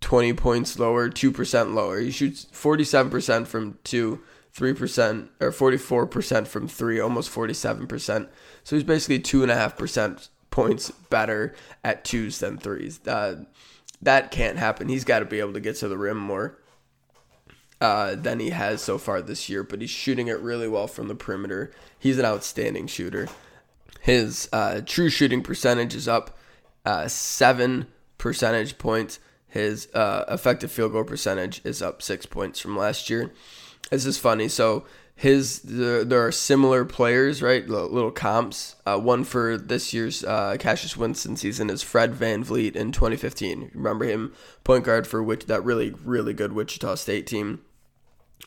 20 0.00 0.34
points 0.34 0.78
lower, 0.78 1.08
2% 1.08 1.74
lower, 1.74 2.00
he 2.00 2.10
shoots 2.10 2.46
47% 2.52 3.46
from 3.46 3.78
two 3.82 4.20
3% 4.56 5.28
or 5.40 5.50
44% 5.50 6.46
from 6.46 6.66
three, 6.66 6.98
almost 6.98 7.32
47%. 7.32 8.28
So 8.64 8.76
he's 8.76 8.84
basically 8.84 9.18
2.5% 9.18 10.28
points 10.50 10.90
better 11.10 11.54
at 11.84 12.04
twos 12.04 12.38
than 12.38 12.56
threes. 12.56 13.06
Uh, 13.06 13.44
that 14.00 14.30
can't 14.30 14.58
happen. 14.58 14.88
He's 14.88 15.04
got 15.04 15.18
to 15.18 15.26
be 15.26 15.40
able 15.40 15.52
to 15.52 15.60
get 15.60 15.76
to 15.76 15.88
the 15.88 15.98
rim 15.98 16.16
more 16.16 16.58
uh, 17.82 18.14
than 18.14 18.40
he 18.40 18.50
has 18.50 18.80
so 18.80 18.96
far 18.96 19.20
this 19.20 19.50
year, 19.50 19.62
but 19.62 19.82
he's 19.82 19.90
shooting 19.90 20.28
it 20.28 20.40
really 20.40 20.68
well 20.68 20.86
from 20.86 21.08
the 21.08 21.14
perimeter. 21.14 21.70
He's 21.98 22.18
an 22.18 22.24
outstanding 22.24 22.86
shooter. 22.86 23.28
His 24.00 24.48
uh, 24.52 24.80
true 24.86 25.10
shooting 25.10 25.42
percentage 25.42 25.94
is 25.94 26.08
up 26.08 26.38
uh, 26.86 27.08
seven 27.08 27.88
percentage 28.16 28.78
points. 28.78 29.18
His 29.48 29.88
uh, 29.92 30.24
effective 30.28 30.70
field 30.70 30.92
goal 30.92 31.04
percentage 31.04 31.60
is 31.64 31.82
up 31.82 32.00
six 32.00 32.24
points 32.24 32.58
from 32.58 32.76
last 32.76 33.10
year 33.10 33.32
this 33.90 34.06
is 34.06 34.18
funny. 34.18 34.48
So 34.48 34.84
his 35.14 35.60
the, 35.60 36.04
there 36.06 36.24
are 36.24 36.32
similar 36.32 36.84
players, 36.84 37.42
right? 37.42 37.66
Little 37.66 38.10
comps. 38.10 38.76
Uh, 38.84 38.98
one 38.98 39.24
for 39.24 39.56
this 39.56 39.94
year's 39.94 40.24
uh, 40.24 40.56
Cassius 40.58 40.96
Winston 40.96 41.36
season 41.36 41.70
is 41.70 41.82
Fred 41.82 42.14
Van 42.14 42.44
VanVleet 42.44 42.76
in 42.76 42.92
2015. 42.92 43.70
Remember 43.74 44.04
him, 44.04 44.34
point 44.62 44.84
guard 44.84 45.06
for 45.06 45.22
which 45.22 45.46
that 45.46 45.64
really 45.64 45.90
really 46.04 46.34
good 46.34 46.52
Wichita 46.52 46.96
State 46.96 47.26
team. 47.26 47.62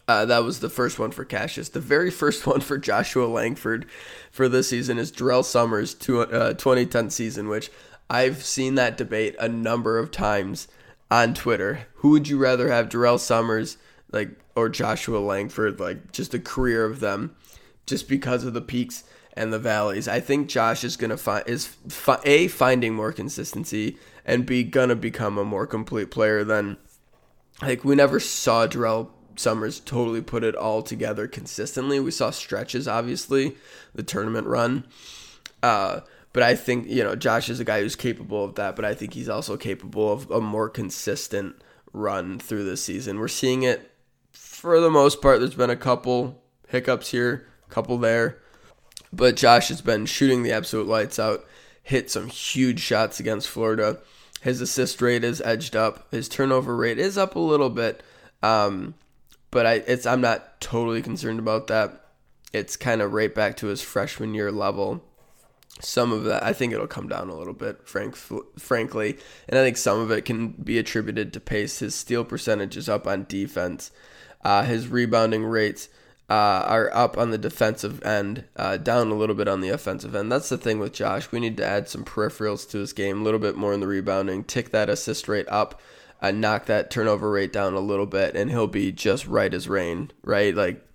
Uh, 0.08 0.25
that 0.25 0.43
was 0.43 0.60
the 0.60 0.69
first 0.69 0.99
one 0.99 1.12
for 1.12 1.25
Cassius. 1.25 1.69
The 1.69 1.80
very 1.80 2.12
first 2.21 2.45
one 2.45 2.62
for 2.62 2.78
Joshua 2.78 3.25
Langford 3.25 3.88
for 4.32 4.47
this 4.47 4.69
season 4.69 4.99
is 4.99 5.12
Durrell 5.12 5.43
Summers' 5.43 5.93
two, 5.93 6.21
uh, 6.21 6.54
2010 6.54 7.10
season, 7.10 7.47
which 7.47 7.71
I've 8.10 8.43
seen 8.43 8.75
that 8.75 8.97
debate 8.97 9.36
a 9.39 9.47
number 9.47 9.97
of 9.97 10.12
times 10.12 10.67
on 11.10 11.34
Twitter. 11.34 11.88
Who 11.95 12.10
would 12.10 12.28
you 12.28 12.38
rather 12.38 12.69
have, 12.69 12.89
Durrell 12.89 13.17
Summers? 13.17 13.78
like 14.12 14.30
or 14.60 14.69
Joshua 14.69 15.19
Langford, 15.19 15.80
like 15.80 16.12
just 16.12 16.32
the 16.32 16.39
career 16.39 16.86
of 16.86 17.00
them, 17.00 17.36
just 17.86 18.08
because 18.08 18.43
of 18.43 18.54
the 18.54 18.62
peaks 18.62 19.04
and 19.34 19.54
the 19.54 19.60
valleys. 19.60 20.08
I 20.08 20.19
think 20.19 20.50
Josh 20.50 20.84
is 20.84 20.98
gonna 20.98 21.17
find 21.17 21.48
is 21.48 21.67
fi- 21.88 22.22
a 22.26 22.48
finding 22.48 22.93
more 22.93 23.12
consistency 23.12 23.98
and 24.26 24.45
b 24.45 24.63
gonna 24.63 24.95
become 24.95 25.38
a 25.38 25.45
more 25.45 25.65
complete 25.65 26.12
player 26.12 26.43
than 26.43 26.78
like 27.62 27.84
we 27.84 27.95
never 27.95 28.19
saw 28.19 28.67
Durrell 28.67 29.12
Summers 29.36 29.80
totally 29.80 30.22
put 30.22 30.43
it 30.43 30.56
all 30.56 30.82
together 30.84 31.26
consistently. 31.26 32.00
We 32.00 32.12
saw 32.12 32.30
stretches, 32.30 32.89
obviously, 32.89 33.56
the 33.95 34.04
tournament 34.04 34.48
run. 34.48 34.86
Uh, 35.63 36.02
but 36.34 36.43
I 36.43 36.56
think, 36.56 36.89
you 36.89 37.04
know, 37.04 37.15
Josh 37.15 37.50
is 37.50 37.60
a 37.62 37.63
guy 37.63 37.82
who's 37.82 37.95
capable 37.95 38.43
of 38.43 38.56
that, 38.56 38.76
but 38.76 38.84
I 38.84 38.93
think 38.93 39.13
he's 39.13 39.30
also 39.30 39.56
capable 39.56 40.12
of 40.12 40.30
a 40.30 40.41
more 40.41 40.69
consistent 40.69 41.56
run 41.93 42.38
through 42.38 42.65
the 42.65 42.78
season. 42.78 43.17
We're 43.17 43.30
seeing 43.30 43.63
it 43.63 43.88
for 44.60 44.80
the 44.80 44.91
most 44.91 45.22
part. 45.22 45.39
There's 45.39 45.56
been 45.56 45.69
a 45.69 45.76
couple 45.76 46.43
hiccups 46.67 47.12
here, 47.12 47.48
a 47.67 47.74
couple 47.74 47.98
there. 47.98 48.39
But 49.12 49.36
Josh 49.36 49.69
has 49.69 49.82
been 49.82 50.06
shooting 50.06 50.43
the 50.43 50.52
absolute 50.52 50.88
lights 50.88 51.17
out, 51.17 51.45
hit 51.82 52.12
some 52.12 52.28
huge 52.28 52.80
shots 52.80 53.19
against 53.19 53.48
Florida. 53.48 54.00
His 54.41 54.62
assist 54.62 55.02
rate 55.02 55.24
is 55.24 55.41
edged 55.41 55.76
up. 55.76 56.12
His 56.12 56.30
turnover 56.30 56.76
rate 56.76 57.00
is 57.00 57.17
up 57.17 57.36
a 57.36 57.39
little 57.39 57.69
bit. 57.69 58.04
Um, 58.43 58.93
but 59.52 59.65
I 59.65 59.74
it's 59.74 60.06
I'm 60.06 60.22
not 60.22 60.62
totally 60.62 61.02
concerned 61.02 61.39
about 61.39 61.67
that. 61.67 62.06
It's 62.54 62.78
kind 62.78 63.02
of 63.02 63.13
right 63.13 63.34
back 63.34 63.58
to 63.58 63.67
his 63.67 63.82
freshman 63.82 64.34
year 64.34 64.52
level. 64.52 65.04
Some 65.82 66.12
of 66.12 66.26
that 66.26 66.43
I 66.43 66.54
think 66.54 66.74
it'll 66.74 66.88
come 66.88 67.08
down 67.08 67.30
a 67.30 67.36
little 67.36 67.54
bit, 67.54 67.88
frank, 67.88 68.15
frankly, 68.15 69.17
and 69.48 69.58
I 69.58 69.63
think 69.63 69.78
some 69.78 70.00
of 70.00 70.12
it 70.12 70.26
can 70.26 70.50
be 70.50 70.78
attributed 70.78 71.34
to 71.34 71.39
pace. 71.39 71.80
His 71.80 71.95
steal 71.95 72.26
percentage 72.26 72.76
is 72.78 72.89
up 72.89 73.08
on 73.08 73.26
defense. 73.30 73.91
Uh, 74.43 74.63
his 74.63 74.88
rebounding 74.88 75.43
rates 75.43 75.89
uh, 76.30 76.63
are 76.67 76.93
up 76.93 77.17
on 77.17 77.32
the 77.32 77.38
defensive 77.38 78.04
end, 78.04 78.45
uh, 78.56 78.78
down 78.78 79.10
a 79.10 79.15
little 79.15 79.36
bit 79.36 79.47
on 79.47 79.62
the 79.62 79.69
offensive 79.69 80.15
end. 80.15 80.32
That's 80.32 80.49
the 80.49 80.58
thing 80.58 80.80
with 80.80 80.93
Josh. 80.93 81.32
We 81.32 81.39
need 81.39 81.58
to 81.58 81.65
add 81.65 81.89
some 81.89 82.06
peripherals 82.06 82.69
to 82.69 82.78
his 82.78 82.93
game, 82.93 83.21
a 83.21 83.23
little 83.23 83.39
bit 83.39 83.56
more 83.56 83.73
in 83.73 83.80
the 83.80 83.88
rebounding, 83.88 84.43
tick 84.43 84.69
that 84.71 84.89
assist 84.89 85.28
rate 85.28 85.47
up, 85.49 85.82
knock 86.21 86.65
that 86.67 86.91
turnover 86.91 87.32
rate 87.32 87.52
down 87.52 87.73
a 87.73 87.80
little 87.80 88.06
bit, 88.06 88.36
and 88.36 88.52
he'll 88.52 88.67
be 88.67 88.91
just 88.91 89.25
right 89.25 89.54
as 89.54 89.67
rain, 89.67 90.12
right? 90.23 90.54
Like 90.54 90.86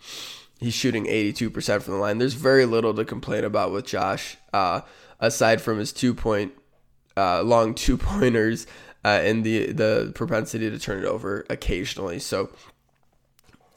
he's 0.60 0.74
shooting 0.74 1.06
82% 1.06 1.82
from 1.82 1.94
the 1.94 2.00
line. 2.00 2.18
There's 2.18 2.34
very 2.34 2.66
little 2.66 2.94
to 2.94 3.04
complain 3.04 3.44
about 3.44 3.72
with 3.72 3.86
Josh, 3.86 4.36
uh, 4.52 4.82
aside 5.20 5.60
from 5.60 5.78
his 5.78 5.92
two 5.92 6.14
point, 6.14 6.52
uh, 7.16 7.42
long 7.42 7.74
two 7.74 7.96
pointers. 7.96 8.66
Uh, 9.06 9.20
and 9.22 9.44
the 9.44 9.70
the 9.70 10.12
propensity 10.14 10.70
to 10.70 10.78
turn 10.78 10.98
it 10.98 11.04
over 11.04 11.44
occasionally. 11.50 12.18
So 12.18 12.48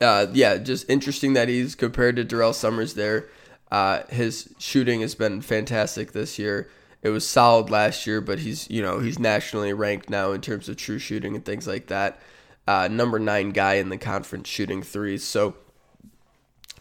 uh, 0.01 0.27
yeah, 0.33 0.57
just 0.57 0.89
interesting 0.89 1.33
that 1.33 1.47
he's 1.47 1.75
compared 1.75 2.15
to 2.17 2.23
Durrell 2.23 2.53
Summers 2.53 2.93
there. 2.93 3.29
Uh, 3.71 4.03
his 4.09 4.53
shooting 4.57 5.01
has 5.01 5.15
been 5.15 5.41
fantastic 5.41 6.11
this 6.11 6.39
year. 6.39 6.69
It 7.01 7.09
was 7.09 7.27
solid 7.27 7.69
last 7.69 8.07
year, 8.07 8.21
but 8.21 8.39
he's 8.39 8.69
you 8.69 8.81
know 8.81 8.99
he's 8.99 9.19
nationally 9.19 9.73
ranked 9.73 10.09
now 10.09 10.31
in 10.31 10.41
terms 10.41 10.69
of 10.69 10.77
true 10.77 10.99
shooting 10.99 11.35
and 11.35 11.45
things 11.45 11.67
like 11.67 11.87
that. 11.87 12.19
Uh, 12.67 12.87
number 12.89 13.19
nine 13.19 13.51
guy 13.51 13.75
in 13.75 13.89
the 13.89 13.97
conference 13.97 14.49
shooting 14.49 14.83
threes. 14.83 15.23
So 15.23 15.55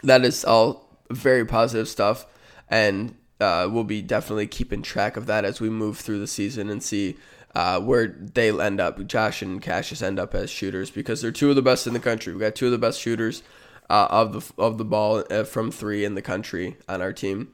that 0.02 0.24
is 0.24 0.44
all 0.44 0.88
very 1.10 1.44
positive 1.44 1.88
stuff, 1.88 2.26
and 2.68 3.14
uh, 3.40 3.68
we'll 3.70 3.84
be 3.84 4.02
definitely 4.02 4.46
keeping 4.46 4.82
track 4.82 5.16
of 5.16 5.26
that 5.26 5.44
as 5.44 5.60
we 5.60 5.68
move 5.68 5.98
through 5.98 6.18
the 6.18 6.26
season 6.26 6.70
and 6.70 6.82
see 6.82 7.16
uh, 7.54 7.80
where 7.80 8.08
they'll 8.08 8.60
end 8.60 8.80
up. 8.80 9.04
Josh 9.06 9.42
and 9.42 9.62
Cassius 9.62 10.02
end 10.02 10.18
up 10.18 10.34
as 10.34 10.50
shooters 10.50 10.90
because 10.90 11.22
they're 11.22 11.32
two 11.32 11.50
of 11.50 11.56
the 11.56 11.62
best 11.62 11.86
in 11.86 11.92
the 11.92 12.00
country. 12.00 12.32
We 12.32 12.40
got 12.40 12.54
two 12.54 12.66
of 12.66 12.72
the 12.72 12.78
best 12.78 13.00
shooters 13.00 13.42
uh, 13.88 14.08
of 14.10 14.32
the 14.32 14.62
of 14.62 14.78
the 14.78 14.84
ball 14.84 15.24
uh, 15.30 15.44
from 15.44 15.70
three 15.70 16.04
in 16.04 16.14
the 16.14 16.22
country 16.22 16.76
on 16.88 17.00
our 17.00 17.12
team. 17.12 17.52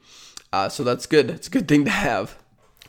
Uh, 0.51 0.69
so 0.69 0.83
that's 0.83 1.05
good. 1.05 1.29
It's 1.29 1.47
a 1.47 1.51
good 1.51 1.67
thing 1.67 1.85
to 1.85 1.91
have. 1.91 2.37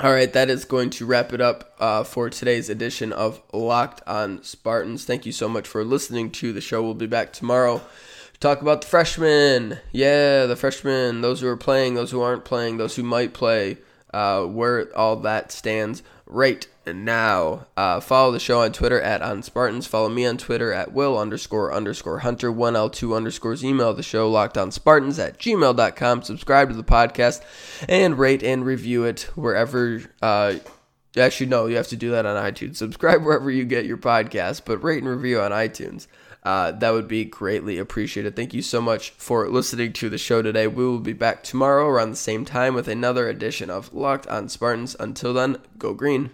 All 0.01 0.13
right, 0.13 0.33
that 0.33 0.51
is 0.51 0.65
going 0.65 0.91
to 0.91 1.07
wrap 1.07 1.33
it 1.33 1.41
up 1.41 1.77
uh, 1.79 2.03
for 2.03 2.29
today's 2.29 2.69
edition 2.69 3.13
of 3.13 3.41
Locked 3.53 4.03
on 4.09 4.43
Spartans. 4.43 5.05
Thank 5.05 5.25
you 5.25 5.31
so 5.31 5.49
much 5.49 5.69
for 5.69 5.85
listening 5.85 6.33
to 6.33 6.53
the 6.53 6.61
show. 6.61 6.83
We'll 6.83 6.95
be 6.95 7.07
back 7.07 7.33
tomorrow 7.33 7.79
to 7.79 7.85
talk 8.41 8.61
about 8.61 8.83
the 8.83 8.87
freshmen. 8.87 9.79
Yeah, 9.93 10.47
the 10.47 10.57
freshmen, 10.57 11.21
those 11.21 11.41
who 11.41 11.49
are 11.49 11.57
playing, 11.57 11.95
those 11.95 12.11
who 12.11 12.21
aren't 12.21 12.45
playing, 12.45 12.77
those 12.77 12.97
who 12.97 13.03
might 13.03 13.33
play, 13.35 13.79
uh, 14.13 14.45
where 14.45 14.97
all 14.97 15.17
that 15.17 15.53
stands 15.53 16.03
right 16.27 16.67
now. 16.87 17.67
Uh, 17.77 18.01
follow 18.01 18.33
the 18.33 18.41
show 18.41 18.61
on 18.61 18.73
Twitter 18.73 19.01
at 19.01 19.23
on 19.23 19.43
Spartans. 19.43 19.87
Follow 19.87 20.09
me 20.09 20.27
on 20.27 20.37
Twitter 20.37 20.73
at 20.73 20.93
will 20.93 21.19
underscore 21.19 21.73
underscore 21.73 22.21
hunter 22.21 22.51
one 22.53 22.77
L 22.77 22.91
two 22.91 23.15
underscores. 23.15 23.65
Email 23.65 23.95
the 23.95 24.03
show 24.03 24.31
locked 24.31 24.59
on 24.59 24.71
Spartans 24.71 25.19
at 25.19 25.39
gmail.com. 25.39 26.23
Subscribe 26.23 26.69
to 26.69 26.75
the 26.75 26.85
podcast 26.85 27.43
and 27.89 28.19
rate 28.19 28.43
and 28.43 28.67
review 28.67 29.05
it 29.05 29.23
wherever. 29.35 30.03
Uh, 30.21 30.57
actually, 31.17 31.47
no, 31.47 31.67
you 31.67 31.77
have 31.77 31.89
to 31.89 31.97
do 31.97 32.11
that 32.11 32.27
on 32.27 32.37
iTunes. 32.53 32.77
Subscribe 32.77 33.23
wherever 33.23 33.51
you 33.51 33.65
get 33.65 33.87
your 33.87 33.99
podcast, 33.99 34.63
but 34.65 34.83
rate 34.83 35.03
and 35.03 35.09
review 35.09 35.41
on 35.41 35.51
iTunes. 35.53 36.07
Uh, 36.45 36.73
that 36.73 36.91
would 36.91 37.09
be 37.09 37.25
greatly 37.25 37.79
appreciated. 37.79 38.37
Thank 38.37 38.53
you 38.53 38.61
so 38.61 38.83
much 38.83 39.11
for 39.11 39.49
listening 39.49 39.95
to 39.95 40.11
the 40.11 40.19
show 40.19 40.43
today. 40.43 40.67
We 40.67 40.85
will 40.85 40.99
be 40.99 41.15
back 41.15 41.43
tomorrow 41.43 41.89
around 41.89 42.11
the 42.11 42.17
same 42.17 42.45
time 42.45 42.75
with 42.75 42.87
another 42.87 43.29
edition 43.29 43.71
of 43.71 43.95
Locked 43.95 44.27
on 44.27 44.49
Spartans. 44.51 44.95
Until 45.01 45.33
then, 45.33 45.57
go 45.79 45.95
green. 45.95 46.31